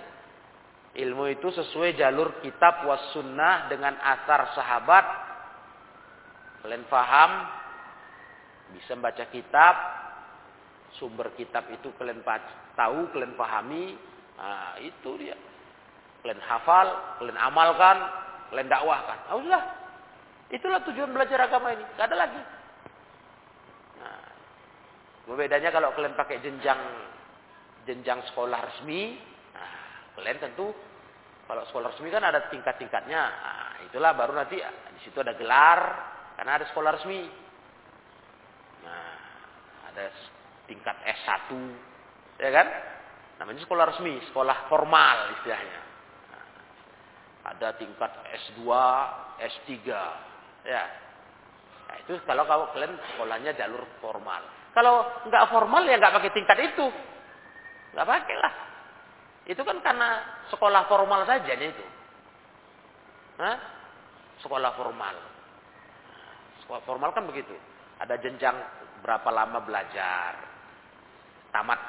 [0.95, 5.07] Ilmu itu sesuai jalur kitab was sunnah dengan asar sahabat.
[6.63, 7.31] Kalian paham,
[8.75, 9.75] bisa baca kitab,
[10.99, 12.23] sumber kitab itu kalian
[12.75, 13.95] tahu, kalian pahami,
[14.39, 15.39] nah, itu dia.
[16.23, 17.99] Kalian hafal, kalian amalkan,
[18.51, 19.19] kalian dakwahkan.
[19.29, 19.67] Alhamdulillah.
[20.55, 21.85] Itulah tujuan belajar agama ini.
[21.99, 22.43] Gak ada lagi.
[23.99, 24.25] Nah,
[25.37, 26.81] bedanya kalau kalian pakai jenjang
[27.85, 29.17] jenjang sekolah resmi,
[29.53, 29.73] nah,
[30.17, 30.73] kalian tentu
[31.45, 33.23] kalau sekolah resmi kan ada tingkat-tingkatnya.
[33.23, 35.81] Nah, itulah baru nanti di situ ada gelar
[36.41, 37.21] karena ada sekolah resmi.
[38.85, 39.13] Nah,
[39.93, 40.05] ada
[40.65, 41.49] tingkat S1,
[42.41, 42.67] ya kan?
[43.45, 45.81] Namanya sekolah resmi, sekolah formal istilahnya.
[46.33, 46.45] Nah,
[47.53, 48.13] ada tingkat
[48.49, 48.65] S2,
[49.45, 49.73] S3,
[50.65, 50.85] ya.
[51.85, 54.41] Nah, itu kalau kalian sekolahnya jalur formal.
[54.73, 56.87] Kalau nggak formal ya nggak pakai tingkat itu.
[57.95, 58.55] Gak pakai lah.
[59.45, 61.85] Itu kan karena sekolah formal saja itu.
[63.39, 63.57] Hah?
[64.43, 65.17] Sekolah formal.
[66.65, 67.55] Sekolah formal kan begitu.
[68.03, 68.57] Ada jenjang
[69.05, 70.33] berapa lama belajar.
[71.55, 71.81] Tamat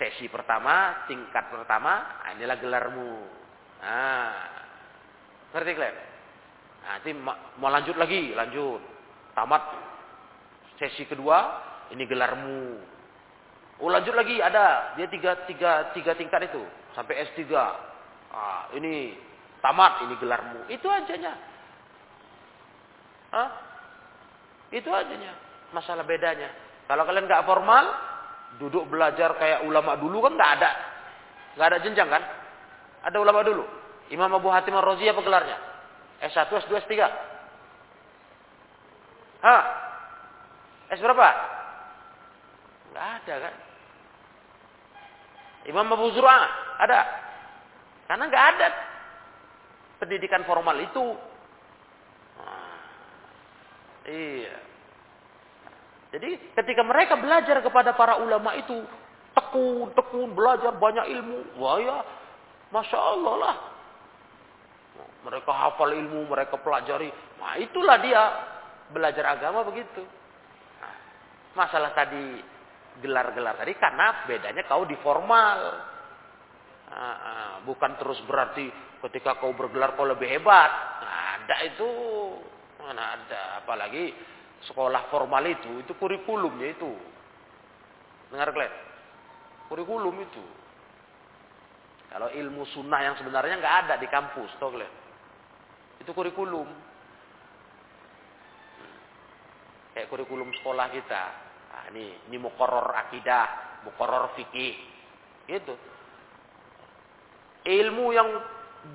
[0.00, 3.12] sesi pertama, tingkat pertama, nah inilah gelarmu.
[3.84, 4.32] Nah,
[5.52, 5.96] ngerti kalian?
[6.80, 7.10] Nah, nanti
[7.60, 8.80] mau lanjut lagi, lanjut.
[9.36, 9.62] Tamat
[10.80, 11.38] sesi kedua,
[11.92, 12.80] ini gelarmu.
[13.80, 16.60] Oh lanjut lagi ada dia tiga tiga tiga tingkat itu
[16.92, 19.16] sampai S 3 ah, ini
[19.64, 21.32] tamat ini gelarmu itu ajanya.
[23.32, 23.48] Hah?
[24.68, 25.32] Itu ajanya
[25.72, 26.52] masalah bedanya.
[26.84, 27.84] Kalau kalian nggak formal
[28.60, 30.70] duduk belajar kayak ulama dulu kan nggak ada
[31.56, 32.22] nggak ada jenjang kan?
[33.00, 33.64] Ada ulama dulu.
[34.12, 35.58] Imam Abu Hatim Ar-Razi apa gelarnya?
[36.20, 36.92] S1, S2, S3.
[39.40, 39.62] Hah?
[40.92, 41.28] S berapa?
[42.92, 43.54] Nggak ada kan?
[45.68, 46.40] Imam Abu Zur'a
[46.80, 47.00] ada.
[48.08, 48.68] Karena nggak ada
[50.00, 51.04] pendidikan formal itu.
[52.40, 52.78] Nah,
[54.08, 54.56] Iya.
[56.10, 58.82] Jadi ketika mereka belajar kepada para ulama itu
[59.30, 62.02] tekun, tekun belajar banyak ilmu, wah ya,
[62.74, 63.56] masya Allah lah.
[65.22, 67.12] Mereka hafal ilmu, mereka pelajari.
[67.38, 68.22] Nah itulah dia
[68.90, 70.02] belajar agama begitu.
[70.82, 70.94] Nah,
[71.54, 72.42] masalah tadi
[73.00, 75.58] gelar-gelar tadi karena bedanya kau di formal.
[76.90, 78.68] Nah, nah, bukan terus berarti
[79.08, 80.70] ketika kau bergelar kau lebih hebat.
[81.00, 81.90] Nah, ada itu.
[82.80, 83.64] Mana ada.
[83.64, 84.12] Apalagi
[84.68, 86.92] sekolah formal itu, itu kurikulumnya itu.
[88.28, 88.74] Dengar kalian?
[89.72, 90.44] Kurikulum itu.
[92.10, 94.94] Kalau ilmu sunnah yang sebenarnya nggak ada di kampus, tau kalian?
[96.02, 96.66] Itu kurikulum.
[99.94, 101.49] Kayak kurikulum sekolah kita.
[101.70, 104.74] Nah, ini ini mukoror akidah, mukoror fikih.
[105.46, 105.74] Gitu.
[107.66, 108.28] Ilmu yang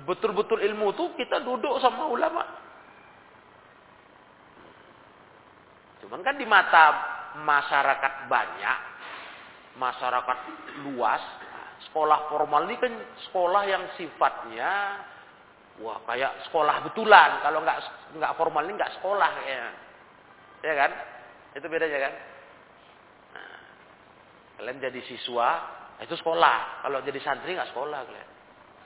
[0.04, 2.42] betul-betul ilmu tuh kita duduk sama ulama.
[6.02, 6.84] Cuman kan di mata
[7.40, 8.78] masyarakat banyak,
[9.80, 10.38] masyarakat
[10.86, 11.22] luas,
[11.88, 12.92] sekolah formal ini kan
[13.28, 15.02] sekolah yang sifatnya
[15.80, 17.40] wah kayak sekolah betulan.
[17.44, 17.78] Kalau nggak
[18.16, 19.64] nggak formal ini nggak sekolah ya.
[20.64, 20.90] Ya kan?
[21.54, 22.14] Itu bedanya kan?
[24.56, 25.48] Nah, kalian jadi siswa,
[26.00, 26.80] itu sekolah.
[26.80, 28.30] Kalau jadi santri nggak sekolah kalian.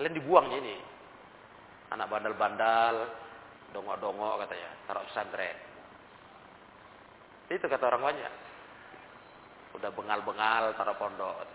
[0.02, 0.76] Kalian dibuang ini.
[1.94, 3.06] Anak bandal-bandal,
[3.70, 5.56] dongok-dongok katanya, taruh pesantren.
[7.50, 8.32] Itu kata orang banyak.
[9.78, 11.46] Udah bengal-bengal taruh pondok.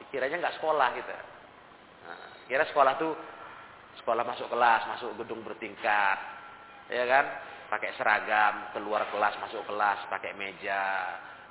[0.00, 1.12] Dikiranya nggak sekolah gitu.
[2.08, 3.12] Nah, kira sekolah tuh
[4.04, 6.18] sekolah masuk kelas, masuk gedung bertingkat.
[6.88, 7.24] Ya kan?
[7.68, 11.04] Pakai seragam, keluar kelas, masuk kelas, pakai meja.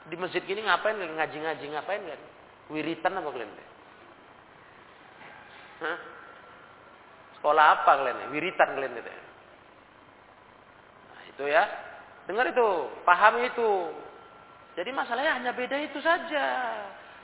[0.07, 2.21] Di masjid gini ngapain ngaji-ngaji ngapain kan?
[2.71, 3.51] Wiritan apa kalian?
[5.83, 5.97] Hah?
[7.39, 8.31] Sekolah apa kalian?
[8.31, 9.03] Wiritan kalian ya.
[11.11, 11.63] Nah, itu ya.
[12.27, 12.67] Dengar itu,
[13.07, 13.69] paham itu.
[14.75, 16.45] Jadi masalahnya hanya beda itu saja.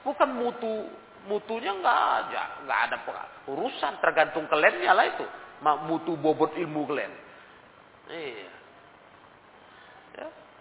[0.03, 0.87] Bukan mutu
[1.27, 2.97] mutunya nggak ada, nggak ada
[3.47, 5.25] urusan tergantung kalian lah itu.
[5.87, 7.13] Mutu bobot ilmu kalian.
[8.11, 8.62] Iya.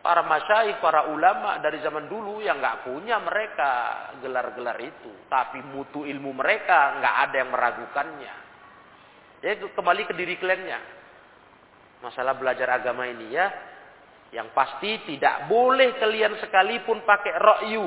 [0.03, 3.71] Para masyaih, para ulama dari zaman dulu yang nggak punya mereka
[4.19, 8.35] gelar-gelar itu, tapi mutu ilmu mereka nggak ada yang meragukannya.
[9.47, 10.79] Ya kembali ke diri kliennya.
[12.03, 13.47] Masalah belajar agama ini ya,
[14.35, 17.87] yang pasti tidak boleh kalian sekalipun pakai rokyu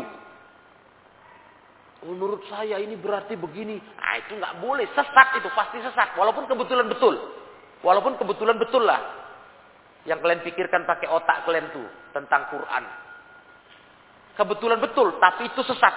[2.06, 3.82] menurut saya ini berarti begini.
[3.82, 4.86] Nah itu nggak boleh.
[4.94, 6.14] Sesat itu pasti sesat.
[6.14, 7.18] Walaupun kebetulan betul.
[7.82, 9.25] Walaupun kebetulan betul lah.
[10.06, 11.90] Yang kalian pikirkan pakai otak kalian tuh.
[12.14, 12.84] Tentang Quran.
[14.38, 15.18] Kebetulan betul.
[15.18, 15.96] Tapi itu sesat.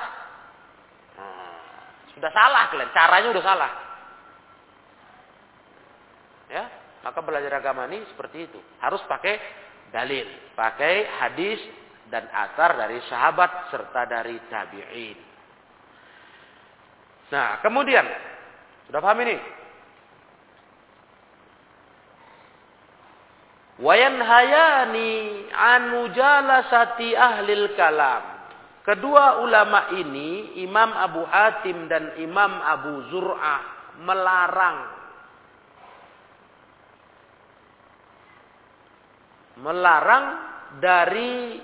[1.20, 1.84] Nah,
[2.16, 2.90] sudah salah kalian.
[2.96, 3.72] Caranya udah salah.
[6.48, 6.64] Ya.
[7.04, 8.58] Maka belajar agama ini seperti itu.
[8.80, 9.38] Harus pakai
[9.92, 10.26] dalil.
[10.56, 11.60] Pakai hadis
[12.08, 15.18] dan asar dari sahabat serta dari tabi'in.
[17.28, 18.04] Nah, kemudian
[18.88, 19.36] sudah paham ini?
[23.78, 25.10] Wayanhayani
[25.54, 28.22] anu jalasati ahlil kalam.
[28.82, 33.62] Kedua ulama ini, Imam Abu Hatim dan Imam Abu Zur'ah
[34.02, 34.98] melarang
[39.58, 40.24] melarang
[40.78, 41.58] dari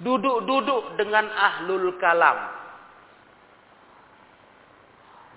[0.00, 2.38] duduk-duduk dengan ahlul kalam.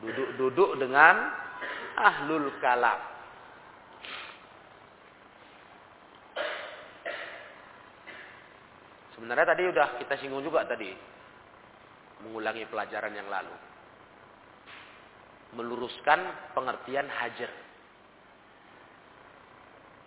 [0.01, 1.15] Duduk-duduk dengan
[1.99, 3.10] ahlul kalam.
[9.21, 10.89] Sebenarnya tadi udah kita singgung juga tadi.
[12.25, 13.53] Mengulangi pelajaran yang lalu.
[15.61, 17.53] Meluruskan pengertian hajar.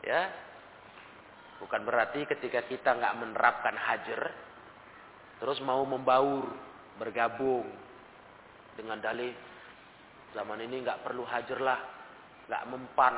[0.02, 0.34] Ya.
[1.62, 4.34] Bukan berarti ketika kita nggak menerapkan hajar.
[5.38, 6.50] Terus mau membaur.
[6.98, 7.70] Bergabung.
[8.74, 9.30] Dengan dalih
[10.34, 11.78] Zaman ini nggak perlu hajar lah,
[12.50, 13.14] nggak mempan,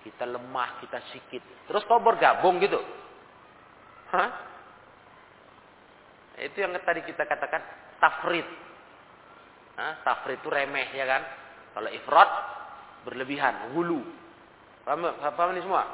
[0.00, 1.44] kita lemah, kita sikit.
[1.68, 2.80] Terus kau bergabung gitu,
[4.08, 4.47] Hah?
[6.38, 7.62] Itu yang tadi kita katakan
[7.98, 8.46] tafrid.
[9.74, 10.02] Hah?
[10.06, 11.22] Tafrid itu remeh ya kan?
[11.74, 12.30] Kalau ifrat
[13.06, 14.02] berlebihan, hulu.
[14.86, 15.84] Paham, paham ini semua?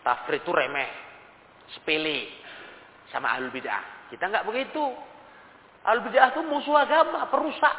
[0.00, 0.88] Tafrid itu remeh,
[1.76, 2.28] sepele
[3.12, 4.08] sama ahlul bid'ah.
[4.08, 4.84] Kita nggak begitu.
[5.84, 7.76] Ahlul bid'ah itu musuh agama, perusak.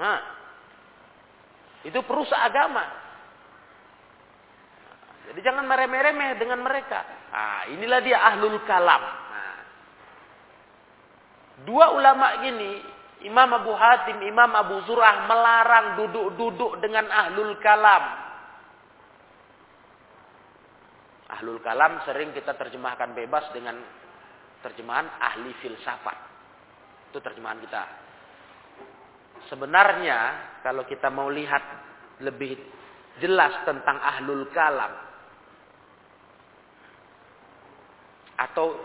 [0.00, 0.20] Nah,
[1.84, 2.84] itu perusak agama.
[5.30, 7.06] Jadi jangan meremeh-remeh dengan mereka.
[7.30, 9.19] Nah, inilah dia ahlul kalam.
[11.64, 12.80] Dua ulama gini,
[13.26, 18.04] Imam Abu Hatim, Imam Abu Zurah melarang duduk-duduk dengan ahlul kalam.
[21.36, 23.76] Ahlul kalam sering kita terjemahkan bebas dengan
[24.64, 26.18] terjemahan ahli filsafat.
[27.12, 27.82] Itu terjemahan kita.
[29.52, 30.18] Sebenarnya
[30.64, 31.62] kalau kita mau lihat
[32.24, 32.56] lebih
[33.20, 34.92] jelas tentang ahlul kalam
[38.40, 38.80] atau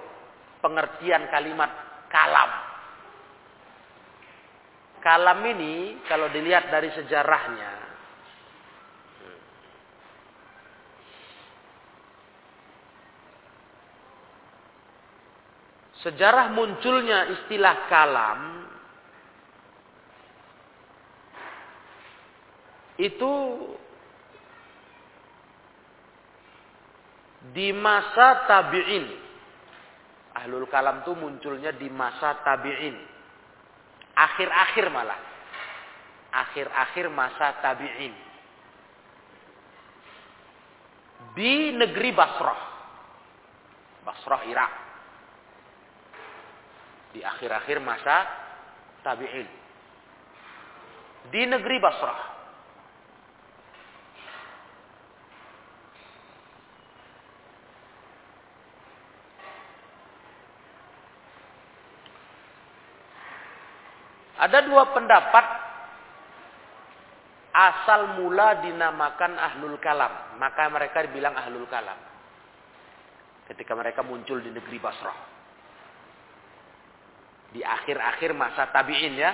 [0.60, 1.72] pengertian kalimat
[2.12, 2.65] kalam.
[5.06, 7.86] Kalam ini kalau dilihat dari sejarahnya
[16.06, 18.42] Sejarah munculnya istilah kalam
[23.02, 23.34] itu
[27.50, 29.06] di masa tabi'in.
[30.38, 33.15] Ahlul kalam itu munculnya di masa tabi'in.
[34.16, 35.20] Akhir-akhir malah.
[36.32, 38.16] Akhir-akhir masa tabi'in.
[41.36, 42.62] Di negeri Basrah.
[44.08, 44.86] Basrah Irak
[47.16, 48.28] di akhir-akhir masa
[49.00, 49.48] tabi'in.
[51.32, 52.35] Di negeri Basrah.
[64.46, 65.46] Ada dua pendapat
[67.50, 70.38] asal mula dinamakan ahlul kalam.
[70.38, 71.98] Maka mereka dibilang ahlul kalam.
[73.50, 75.36] Ketika mereka muncul di negeri Basrah
[77.56, 79.32] di akhir-akhir masa tabi'in ya.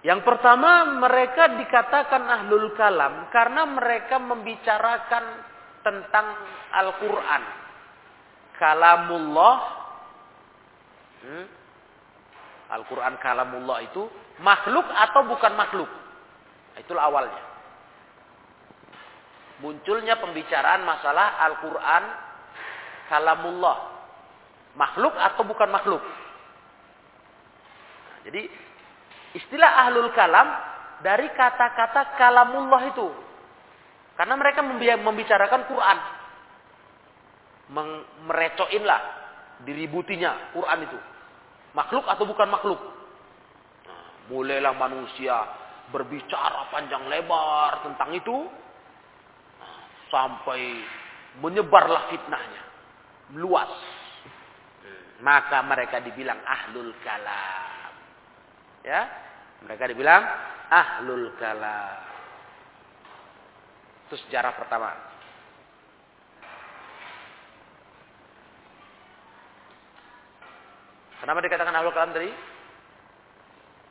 [0.00, 5.24] Yang pertama mereka dikatakan ahlul kalam karena mereka membicarakan
[5.84, 6.26] tentang
[6.72, 7.65] Al-Quran.
[8.56, 9.56] Kalamullah.
[11.26, 11.46] Hmm?
[12.66, 14.10] Al-Quran kalamullah itu
[14.42, 15.90] makhluk atau bukan makhluk.
[16.76, 17.46] Itulah awalnya
[19.60, 22.02] munculnya pembicaraan masalah Al-Quran
[23.08, 23.76] kalamullah.
[24.76, 26.04] Makhluk atau bukan makhluk.
[28.12, 28.44] Nah, jadi
[29.32, 30.44] istilah ahlul kalam
[31.00, 33.08] dari kata-kata kalamullah itu.
[34.20, 34.60] Karena mereka
[35.00, 35.98] membicarakan Quran.
[37.70, 39.02] Merecoin lah.
[39.64, 40.98] Diributinya Quran itu.
[41.72, 42.80] Makhluk atau bukan makhluk.
[43.84, 45.36] Nah, mulailah manusia
[45.90, 48.46] berbicara panjang lebar tentang itu
[50.10, 50.82] sampai
[51.42, 52.62] menyebarlah fitnahnya
[53.34, 53.70] luas
[55.22, 57.92] maka mereka dibilang ahlul kalam
[58.86, 59.02] ya
[59.66, 60.22] mereka dibilang
[60.70, 61.98] ahlul kalam
[64.06, 64.94] itu sejarah pertama
[71.22, 72.30] kenapa dikatakan ahlul kalam tadi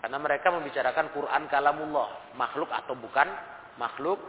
[0.06, 3.26] karena mereka membicarakan Quran kalamullah makhluk atau bukan
[3.82, 4.22] makhluk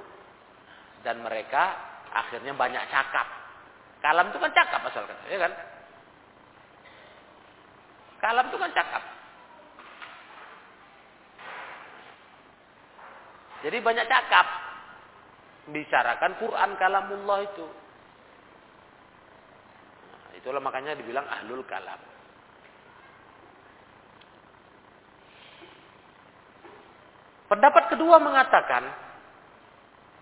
[1.04, 1.76] dan mereka
[2.16, 3.28] akhirnya banyak cakap.
[4.00, 5.52] Kalam itu kan cakap asal ya kan?
[8.24, 9.02] Kalam itu kan cakap.
[13.68, 14.46] Jadi banyak cakap.
[15.66, 17.66] Bicarakan Quran kalamullah itu.
[20.08, 22.15] Nah, itulah makanya dibilang ahlul kalam.
[27.46, 28.82] Pendapat kedua mengatakan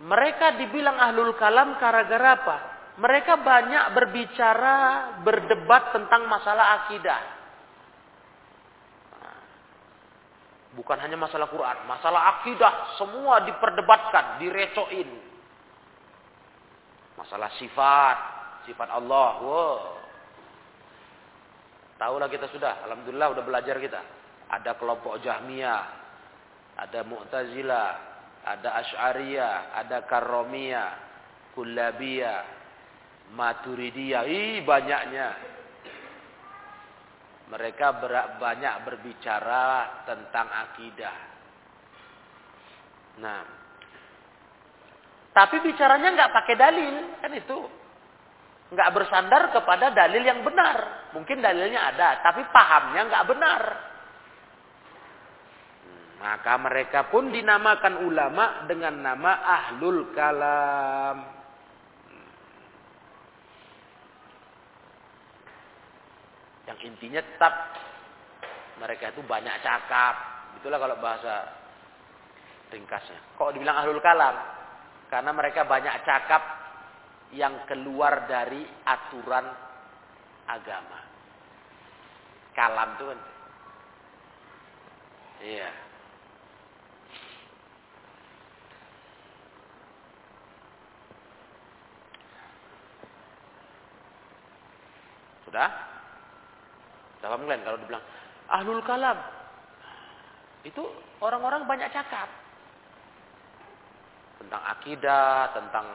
[0.05, 2.57] mereka dibilang ahlul kalam gara-gara apa?
[2.95, 4.79] Mereka banyak berbicara,
[5.27, 7.21] berdebat tentang masalah akidah.
[10.75, 15.07] Bukan hanya masalah Quran, masalah akidah semua diperdebatkan, direcoin.
[17.15, 18.17] Masalah sifat,
[18.67, 19.31] sifat Allah.
[19.39, 19.79] Wow.
[21.95, 24.03] Tahulah kita sudah, alhamdulillah udah belajar kita.
[24.51, 26.04] Ada kelompok Jahmiyah,
[26.75, 27.91] ada Mu'tazilah,
[28.45, 30.91] ada Ash'ariyah, ada Karomiyah,
[31.55, 32.41] Kullabiyah,
[33.33, 34.23] Maturidiyah.
[34.27, 35.29] Ih, banyaknya.
[37.45, 41.17] Mereka ber, banyak berbicara tentang akidah.
[43.15, 43.43] Nah,
[45.31, 47.59] tapi bicaranya nggak pakai dalil, kan itu.
[48.75, 51.11] Nggak bersandar kepada dalil yang benar.
[51.15, 53.63] Mungkin dalilnya ada, tapi pahamnya nggak benar.
[56.25, 61.21] Maka mereka pun dinamakan ulama dengan nama ahlul kalam.
[66.65, 67.55] Yang intinya tetap
[68.81, 70.17] mereka itu banyak cakap.
[70.57, 71.45] Itulah kalau bahasa
[72.73, 73.37] ringkasnya.
[73.37, 74.33] Kok dibilang ahlul kalam?
[75.13, 76.41] Karena mereka banyak cakap
[77.37, 79.45] yang keluar dari aturan
[80.49, 81.05] agama.
[82.57, 83.21] Kalam itu kan.
[85.45, 85.84] Iya.
[95.55, 95.71] Sudah?
[97.23, 98.03] Sudah kalian kalau dibilang
[98.51, 99.15] ahlul kalam?
[100.67, 100.83] Itu
[101.23, 102.27] orang-orang banyak cakap.
[104.43, 105.87] Tentang akidah, tentang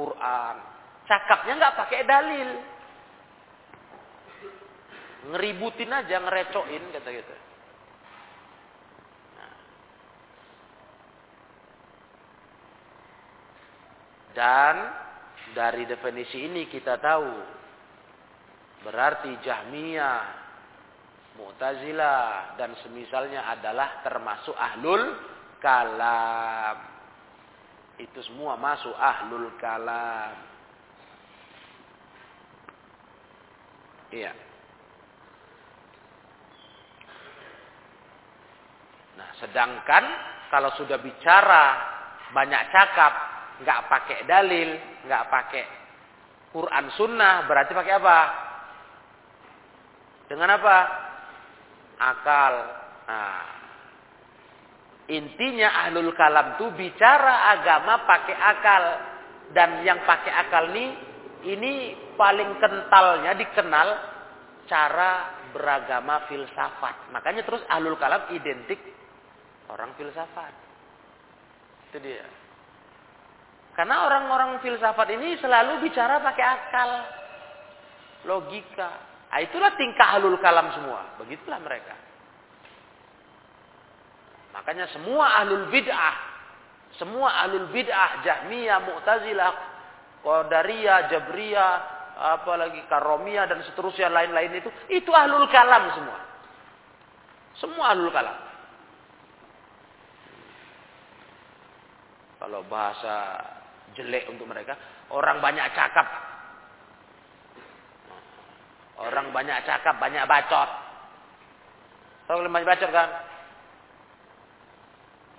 [0.00, 0.56] Quran.
[1.04, 2.48] Cakapnya nggak pakai dalil.
[5.28, 7.34] Ngeributin aja, ngerecoin kata gitu.
[9.36, 9.54] Nah.
[14.32, 14.76] Dan
[15.52, 17.60] dari definisi ini kita tahu
[18.82, 20.42] berarti Jahmiyah,
[21.32, 25.16] Mu'tazilah dan semisalnya adalah termasuk ahlul
[25.64, 26.76] kalam.
[27.96, 30.36] Itu semua masuk ahlul kalam.
[34.12, 34.32] Iya.
[39.16, 40.04] Nah, sedangkan
[40.52, 41.64] kalau sudah bicara
[42.36, 43.12] banyak cakap,
[43.64, 44.68] nggak pakai dalil,
[45.08, 45.64] nggak pakai
[46.52, 48.18] Quran Sunnah, berarti pakai apa?
[50.32, 50.76] Dengan apa?
[52.00, 52.54] Akal.
[53.04, 53.44] Nah,
[55.12, 58.84] intinya ahlul kalam tuh bicara agama pakai akal
[59.52, 60.88] dan yang pakai akal nih
[61.52, 63.88] ini paling kentalnya dikenal
[64.64, 67.12] cara beragama filsafat.
[67.12, 68.80] Makanya terus ahlul kalam identik
[69.68, 70.54] orang filsafat.
[71.92, 72.24] Itu dia.
[73.76, 76.90] Karena orang-orang filsafat ini selalu bicara pakai akal,
[78.32, 79.11] logika.
[79.32, 81.16] Nah, itulah tingkah ahlul kalam semua.
[81.16, 81.96] Begitulah mereka.
[84.52, 86.14] Makanya semua ahlul bid'ah,
[87.00, 89.52] semua ahlul bid'ah, Jahmiyah, Mu'tazilah,
[90.20, 91.74] Qadariyah, Jabriyah,
[92.36, 96.18] apalagi Karomiyah dan seterusnya lain-lain itu, itu ahlul kalam semua.
[97.56, 98.36] Semua ahlul kalam.
[102.36, 103.40] Kalau bahasa
[103.96, 104.76] jelek untuk mereka,
[105.08, 106.31] orang banyak cakap.
[109.00, 110.70] Orang banyak cakap, banyak bacot.
[112.28, 113.08] Tahu kalian banyak bacot kan?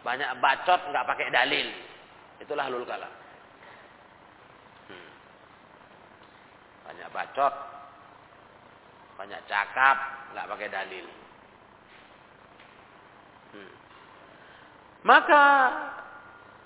[0.03, 1.67] Banyak bacot nggak pakai dalil.
[2.43, 3.13] Itulah halul kalam.
[4.91, 5.11] Hmm.
[6.91, 7.53] Banyak bacot,
[9.15, 9.97] banyak cakap,
[10.35, 11.05] nggak pakai dalil.
[13.53, 13.73] Hmm.
[15.07, 15.45] Maka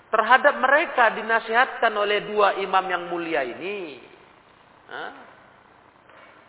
[0.08, 4.00] terhadap mereka dinasihatkan oleh dua imam yang mulia ini.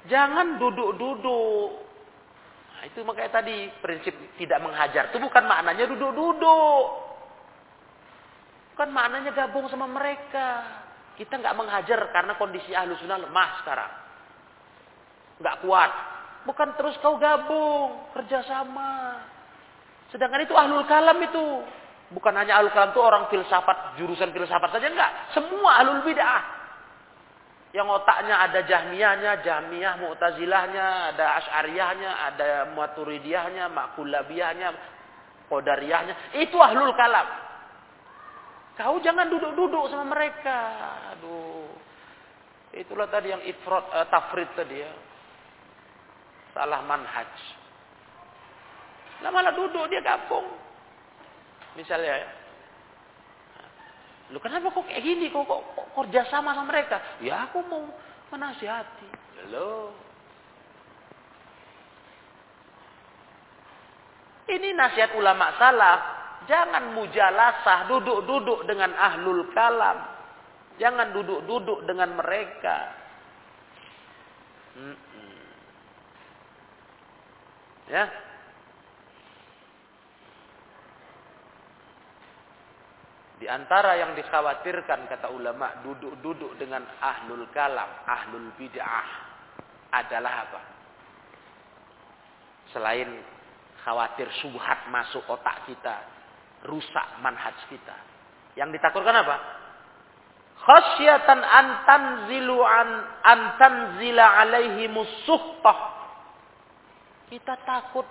[0.08, 1.70] Jangan duduk-duduk.
[2.80, 5.12] Nah, itu makanya tadi prinsip tidak menghajar.
[5.12, 6.86] Itu bukan maknanya duduk-duduk.
[8.72, 10.64] Bukan maknanya gabung sama mereka.
[11.20, 13.92] Kita nggak menghajar karena kondisi ahlu sunnah lemah sekarang.
[15.44, 15.92] Nggak kuat.
[16.48, 19.20] Bukan terus kau gabung, kerjasama.
[20.16, 21.68] Sedangkan itu ahlul kalam itu.
[22.10, 25.12] Bukan hanya alul kalam itu orang filsafat, jurusan filsafat saja enggak.
[25.36, 26.59] Semua alul bid'ah.
[27.70, 34.74] Yang otaknya ada jahmiyahnya, jahmiyah, mu'tazilahnya, ada asyariyahnya, ada maturidiyahnya, makulabiyahnya,
[35.46, 36.34] kodariyahnya.
[36.42, 37.30] Itu ahlul kalam.
[38.74, 40.58] Kau jangan duduk-duduk sama mereka.
[41.14, 41.68] Aduh.
[42.74, 44.92] Itulah tadi yang ifrat, uh, tafrid tadi ya.
[46.58, 47.30] Salah manhaj.
[49.20, 50.48] Nah malah duduk dia gabung.
[51.78, 52.24] Misalnya,
[54.30, 55.34] lu kenapa kok kayak gini?
[55.34, 57.02] Kok, kok, kok kerja sama sama mereka?
[57.26, 57.90] Ya aku mau
[58.30, 59.10] menasihati.
[59.50, 59.90] Lo,
[64.50, 66.02] ini nasihat ulama salaf.
[66.50, 70.02] Jangan mujalasah, duduk-duduk dengan ahlul kalam.
[70.82, 72.78] Jangan duduk-duduk dengan mereka.
[74.74, 75.38] Hmm -mm.
[77.90, 78.06] Ya,
[83.40, 89.08] Di antara yang dikhawatirkan kata ulama duduk-duduk dengan ahlul kalam, ahlul bid'ah
[89.96, 90.62] adalah apa?
[92.76, 93.08] Selain
[93.88, 95.96] khawatir subhat masuk otak kita,
[96.68, 97.96] rusak manhaj kita.
[98.60, 99.36] Yang ditakutkan apa?
[100.60, 102.90] Khasyatan antanzilu an
[103.24, 105.80] antanzila alaihi musuhtah.
[107.32, 108.04] Kita takut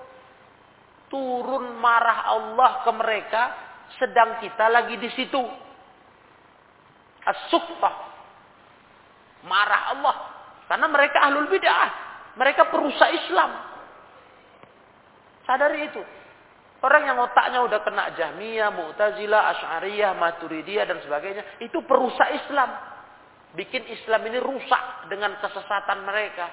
[1.12, 5.41] turun marah Allah ke mereka sedang kita lagi di situ.
[7.24, 7.49] as
[9.45, 10.16] Marah Allah.
[10.68, 11.91] Karena mereka ahlul bid'ah.
[12.36, 13.51] Mereka perusak Islam.
[15.49, 16.03] Sadari itu.
[16.78, 22.70] Orang yang otaknya udah kena Jahmiyah, Mu'tazilah, Asy'ariyah, Maturidiyah dan sebagainya, itu perusak Islam.
[23.59, 26.47] Bikin Islam ini rusak dengan kesesatan mereka.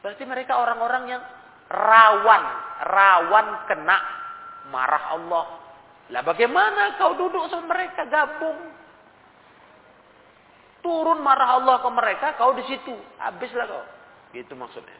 [0.00, 1.22] Berarti mereka orang-orang yang
[1.68, 2.44] rawan,
[2.88, 3.98] rawan kena
[4.68, 5.46] marah Allah.
[6.08, 8.56] Lah bagaimana kau duduk sama mereka gabung?
[10.80, 12.94] Turun marah Allah ke mereka, kau di situ.
[13.20, 13.84] Habislah kau.
[14.32, 14.98] Gitu maksudnya.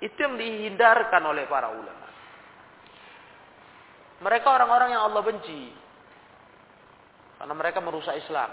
[0.00, 2.08] Itu yang dihindarkan oleh para ulama.
[4.20, 5.72] Mereka orang-orang yang Allah benci.
[7.40, 8.50] Karena mereka merusak Islam.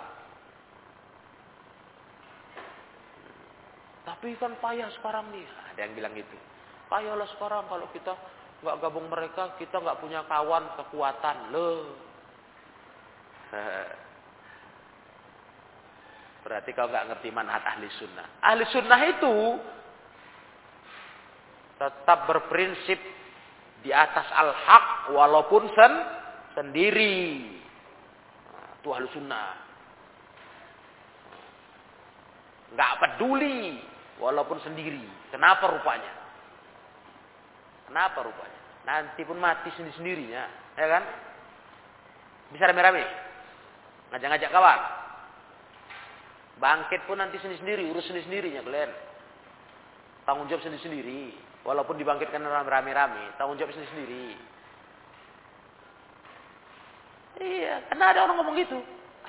[4.07, 5.47] Tapi kan payah sekarang nih.
[5.75, 6.37] Ada yang bilang gitu.
[6.87, 8.15] Payahlah sekarang kalau kita
[8.61, 11.53] nggak gabung mereka, kita nggak punya kawan kekuatan.
[11.53, 11.93] Loh.
[16.47, 18.27] Berarti kau nggak ngerti manhat ahli sunnah.
[18.41, 19.35] Ahli sunnah itu
[21.77, 22.97] tetap berprinsip
[23.85, 25.93] di atas al-haq walaupun sen
[26.57, 27.45] sendiri.
[28.49, 29.49] Nah, itu ahli sunnah.
[32.73, 33.77] Nggak peduli
[34.17, 35.29] walaupun sendiri.
[35.29, 36.16] Kenapa rupanya?
[37.87, 38.59] Kenapa rupanya?
[38.83, 40.43] Nanti pun mati sendiri-sendirinya,
[40.75, 41.03] ya kan?
[42.51, 43.03] Bisa rame-rame.
[44.11, 44.79] Ngajak-ngajak kawan.
[46.57, 48.91] Bangkit pun nanti sendiri-sendiri, urus sendiri-sendirinya kalian.
[50.23, 51.35] Tanggung jawab sendiri-sendiri.
[51.67, 54.35] Walaupun dibangkitkan rame-rame, tanggung jawab sendiri-sendiri.
[57.37, 58.79] Iya, karena ada orang ngomong gitu.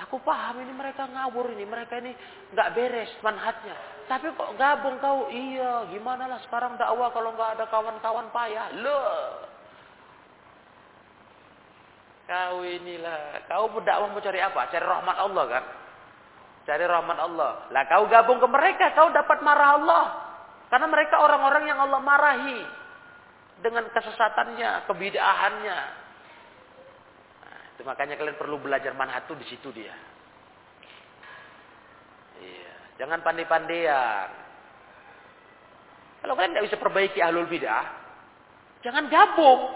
[0.07, 2.15] Aku paham ini mereka ngawur ini, mereka ini
[2.55, 3.75] nggak beres manhatnya.
[4.07, 5.27] Tapi kok gabung kau?
[5.27, 8.67] Iya, gimana lah sekarang dakwah kalau nggak ada kawan-kawan payah.
[8.79, 9.43] Loh.
[12.29, 14.71] Kau inilah, kau berdakwah mau cari apa?
[14.71, 15.63] Cari rahmat Allah kan?
[16.63, 17.51] Cari rahmat Allah.
[17.73, 20.05] Lah kau gabung ke mereka, kau dapat marah Allah.
[20.69, 22.61] Karena mereka orang-orang yang Allah marahi
[23.59, 25.77] dengan kesesatannya, kebidahannya,
[27.79, 29.95] itu makanya kalian perlu belajar manhaj di situ dia.
[32.43, 34.27] Iya, jangan pandai-pandaian.
[36.19, 37.87] Kalau kalian nggak bisa perbaiki ahlul bidah,
[38.83, 39.71] jangan gabung.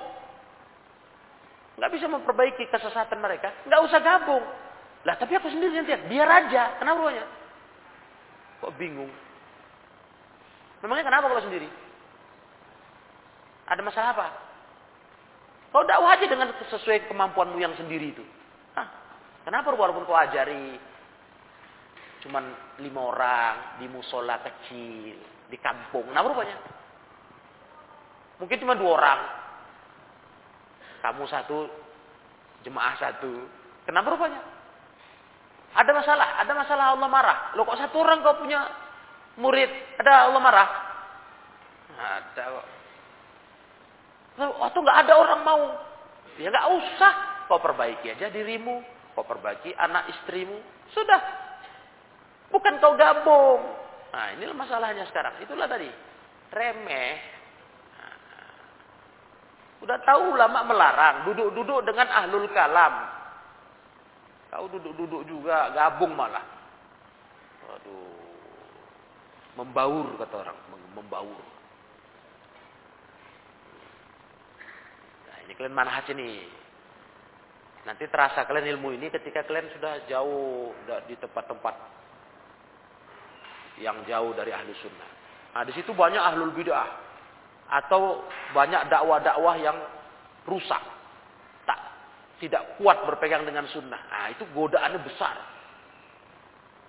[1.80, 4.43] Nggak bisa memperbaiki kesesatan mereka, nggak usah gabung.
[5.08, 6.76] Lah tapi aku sendiri nanti, biar aja.
[6.84, 7.24] Kenapa rupanya?
[8.60, 9.12] Kok bingung?
[10.84, 11.72] Memangnya kenapa kalau sendiri?
[13.72, 14.28] Ada masalah apa?
[15.74, 18.21] Kau dakwah aja dengan sesuai kemampuanmu yang sendiri itu.
[18.78, 18.86] Hah,
[19.41, 20.78] kenapa walaupun kau ajari
[22.21, 22.45] cuman
[22.80, 25.17] lima orang di musola kecil
[25.49, 26.57] di kampung, kenapa rupanya?
[28.38, 29.19] Mungkin cuma dua orang.
[31.03, 31.67] Kamu satu,
[32.63, 33.34] jemaah satu.
[33.89, 34.39] Kenapa rupanya?
[35.74, 37.38] Ada masalah, ada masalah Allah marah.
[37.57, 38.61] Lo kok satu orang kau punya
[39.41, 40.69] murid, ada Allah marah?
[41.97, 42.65] Ada kok.
[44.34, 45.64] Waktu nggak ada orang mau,
[46.42, 47.14] ya nggak usah.
[47.46, 48.82] Kau perbaiki aja dirimu,
[49.14, 50.58] kau perbaiki anak istrimu,
[50.96, 51.22] sudah.
[52.50, 53.62] Bukan kau gabung.
[54.14, 55.38] Nah inilah masalahnya sekarang.
[55.42, 55.90] Itulah tadi
[56.54, 57.14] remeh.
[57.98, 58.18] Nah,
[59.82, 62.94] udah tahu lama melarang, duduk-duduk dengan ahlul kalam.
[64.54, 66.46] Kau duduk-duduk juga, gabung malah.
[67.66, 68.22] Waduh,
[69.58, 70.58] membaur kata orang,
[70.94, 71.42] membaur.
[75.44, 76.44] Ini kalian manhaj ini.
[77.84, 80.72] Nanti terasa kalian ilmu ini ketika kalian sudah jauh
[81.04, 81.76] di tempat-tempat
[83.84, 85.10] yang jauh dari ahli sunnah.
[85.54, 86.89] Nah, di situ banyak ahlul bid'ah
[87.68, 88.24] atau
[88.56, 89.78] banyak dakwah-dakwah yang
[90.48, 90.80] rusak,
[91.68, 91.80] tak
[92.39, 94.00] tidak kuat berpegang dengan sunnah.
[94.00, 95.36] Nah, itu godaannya besar,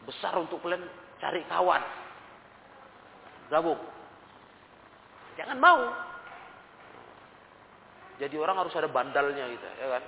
[0.06, 0.86] besar untuk kalian
[1.18, 1.82] cari kawan,
[3.50, 3.82] gabung.
[5.34, 5.80] Jangan mau,
[8.14, 10.02] jadi orang harus ada bandalnya gitu, ya kan?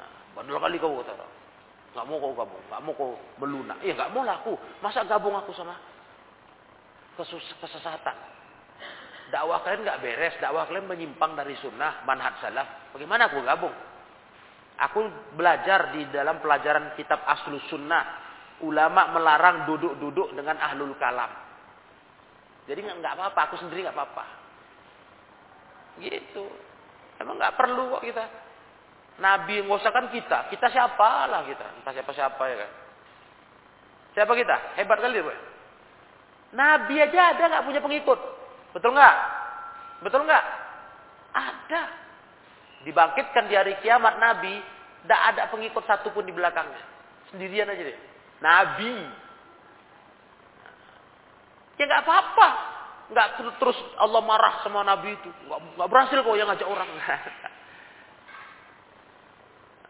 [0.00, 1.32] Nah, bandal kali kau kata orang.
[1.90, 3.76] Gak mau kau gabung, gak mau kau melunak.
[3.82, 4.54] Iya gak mau lah aku.
[4.80, 5.74] Masa gabung aku sama
[7.18, 8.16] kesus kesesatan?
[9.34, 12.94] Dakwah kalian gak beres, dakwah kalian menyimpang dari sunnah, manhaj salaf.
[12.94, 13.74] Bagaimana aku gabung?
[14.80, 15.04] Aku
[15.36, 18.32] belajar di dalam pelajaran kitab Aslus Sunnah.
[18.64, 21.28] Ulama melarang duduk-duduk dengan ahlul kalam.
[22.64, 24.39] Jadi nggak apa-apa, aku sendiri nggak apa-apa.
[25.98, 26.44] Gitu.
[27.18, 28.24] Emang nggak perlu kok kita.
[29.20, 30.48] Nabi nggak usah kan kita.
[30.48, 31.66] Kita siapa lah kita.
[31.82, 32.70] Entah siapa-siapa ya kan.
[34.14, 34.56] Siapa kita?
[34.80, 35.36] Hebat kali ya.
[36.50, 38.18] Nabi aja ada nggak punya pengikut.
[38.74, 39.16] Betul nggak?
[40.02, 40.44] Betul nggak?
[41.30, 41.82] Ada.
[42.80, 44.56] Dibangkitkan di hari kiamat Nabi,
[45.04, 46.80] tidak ada pengikut satupun di belakangnya.
[47.30, 47.98] Sendirian aja deh.
[48.40, 48.94] Nabi.
[51.76, 52.48] Ya nggak apa-apa.
[53.10, 55.30] Nggak terus Allah marah sama Nabi itu.
[55.50, 56.88] Nggak, berhasil kok yang ngajak orang.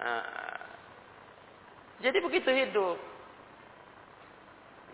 [0.01, 0.49] Nah,
[2.05, 2.97] jadi begitu hidup.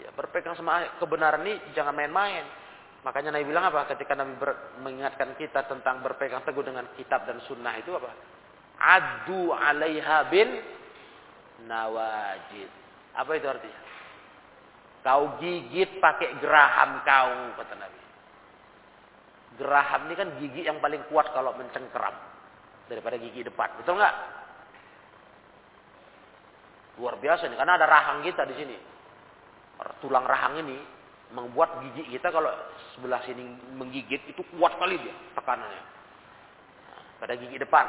[0.03, 2.45] Ya, berpegang sama kebenaran ini jangan main-main.
[3.07, 3.87] Makanya Nabi bilang apa?
[3.95, 8.11] Ketika Nabi ber, mengingatkan kita tentang berpegang teguh dengan kitab dan sunnah itu apa?
[8.77, 10.51] Adu alaiha bin
[11.71, 12.69] nawajid.
[13.15, 13.81] Apa itu artinya?
[15.07, 18.06] Kau gigit pakai geraham kau, kata Nabi.
[19.57, 22.13] Geraham ini kan gigi yang paling kuat kalau mencengkeram
[22.93, 23.73] daripada gigi depan.
[23.81, 24.15] Betul nggak?
[27.01, 28.77] Luar biasa nih, karena ada rahang kita di sini.
[30.01, 30.77] Tulang rahang ini
[31.33, 32.49] membuat gigi kita kalau
[32.97, 33.45] sebelah sini
[33.77, 35.83] menggigit itu kuat kali dia tekanannya.
[37.17, 37.87] Pada gigi depan.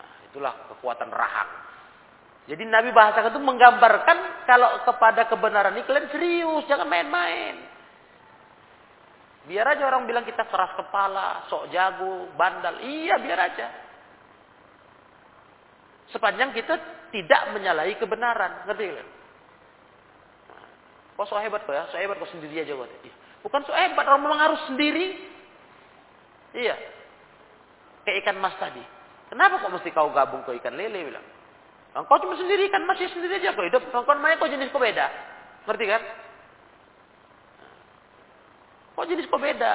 [0.00, 1.50] Nah, itulah kekuatan rahang.
[2.48, 4.18] Jadi Nabi bahasakan itu menggambarkan
[4.48, 7.71] kalau kepada kebenaran ini kalian serius, jangan main-main.
[9.42, 12.78] Biar aja orang bilang kita keras kepala, sok jago, bandal.
[12.78, 13.66] Iya, biar aja.
[16.14, 16.78] Sepanjang kita
[17.10, 18.68] tidak menyalahi kebenaran.
[18.70, 19.08] Ngerti kalian?
[21.18, 21.84] Kok so hebat kok ya?
[21.90, 22.88] So hebat kok sendiri aja kok.
[23.42, 25.18] Bukan so hebat, orang memang harus sendiri.
[26.54, 26.78] Iya.
[28.06, 28.82] Kayak ikan mas tadi.
[29.32, 31.26] Kenapa kok mesti kau gabung ke ikan lele bilang?
[31.92, 33.82] Kau cuma sendiri kan masih sendiri aja kok hidup.
[33.90, 35.06] Kau main kok jenis kok beda.
[35.66, 36.02] Ngerti kan?
[38.92, 39.74] Kok jenis kok beda?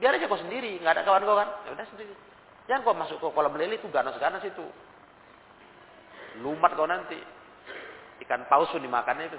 [0.00, 1.48] Biar aja kau sendiri, nggak ada kawan kau kan?
[1.66, 2.14] Ya udah sendiri.
[2.66, 4.66] Jangan kau masuk ke kolam lele itu ganas-ganas itu.
[6.42, 7.18] Lumat kau nanti.
[8.22, 9.38] Ikan paus pun dimakannya itu.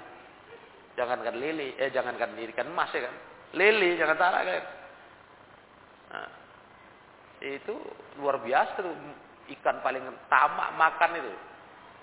[0.96, 3.14] Jangankan lele, eh jangankan ikan emas ya kan.
[3.56, 4.64] Lele jangan salah kan.
[6.12, 6.30] Nah,
[7.40, 7.74] itu
[8.20, 8.92] luar biasa tuh
[9.58, 11.32] ikan paling tamak makan itu.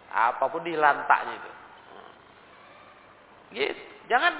[0.09, 1.51] Apa pun di lantaknya itu.
[1.93, 2.13] Nah.
[3.53, 3.83] Gitu.
[4.09, 4.33] Jangan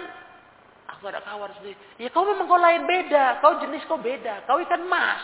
[0.99, 1.79] aku ada kawan sendiri.
[1.95, 5.23] Ya kau memang kau lain beda, kau jenis kau beda, kau ikan emas.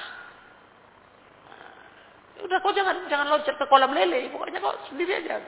[1.51, 5.43] Nah, udah kau jangan jangan loncat ke kolam lele, pokoknya kau sendiri aja.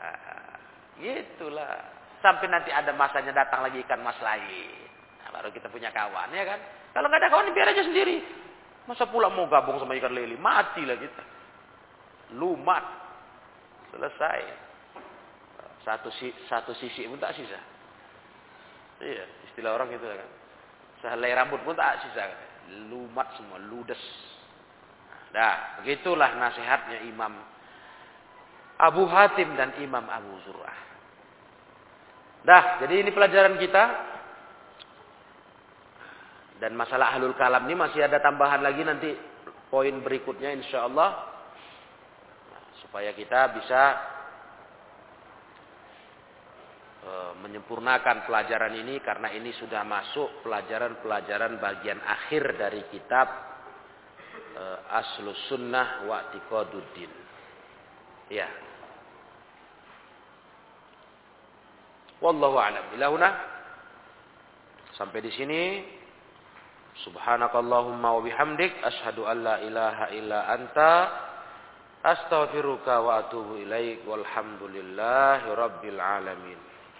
[0.00, 0.56] Nah,
[0.96, 1.76] gitulah.
[2.24, 4.88] Sampai nanti ada masanya datang lagi ikan mas lain.
[5.20, 6.60] Nah, baru kita punya kawan, ya kan?
[6.96, 8.24] Kalau nggak ada kawan, biar aja sendiri.
[8.88, 10.40] Masa pula mau gabung sama ikan lele?
[10.40, 11.24] Matilah kita.
[12.40, 12.82] Lumat.
[13.92, 14.40] Selesai.
[15.84, 16.08] Satu
[16.48, 17.71] satu sisi pun tak sisa.
[19.02, 20.30] Iya, istilah orang gitu kan.
[21.02, 22.30] Sehelai rambut pun tak sisa.
[22.86, 23.98] Lumat semua, ludes.
[25.34, 27.34] Nah, begitulah nasihatnya Imam
[28.78, 30.78] Abu Hatim dan Imam Abu Zur'ah.
[32.46, 33.84] Dah, jadi ini pelajaran kita.
[36.62, 39.10] Dan masalah ahlul kalam ini masih ada tambahan lagi nanti
[39.66, 41.26] poin berikutnya insya Allah.
[42.54, 43.82] Nah, supaya kita bisa
[47.02, 53.28] e, menyempurnakan pelajaran ini karena ini sudah masuk pelajaran-pelajaran bagian akhir dari kitab
[54.54, 57.12] e, Aslus Sunnah wa Tiqaduddin.
[58.30, 58.48] Ya.
[62.22, 62.94] Wallahu a'lam.
[62.94, 63.28] Ilahuna.
[64.94, 65.62] Sampai di sini.
[66.92, 70.92] Subhanakallahumma wa bihamdik asyhadu an la ilaha illa anta
[72.04, 76.71] astaghfiruka wa atubu ilaik walhamdulillahi rabbil alamin.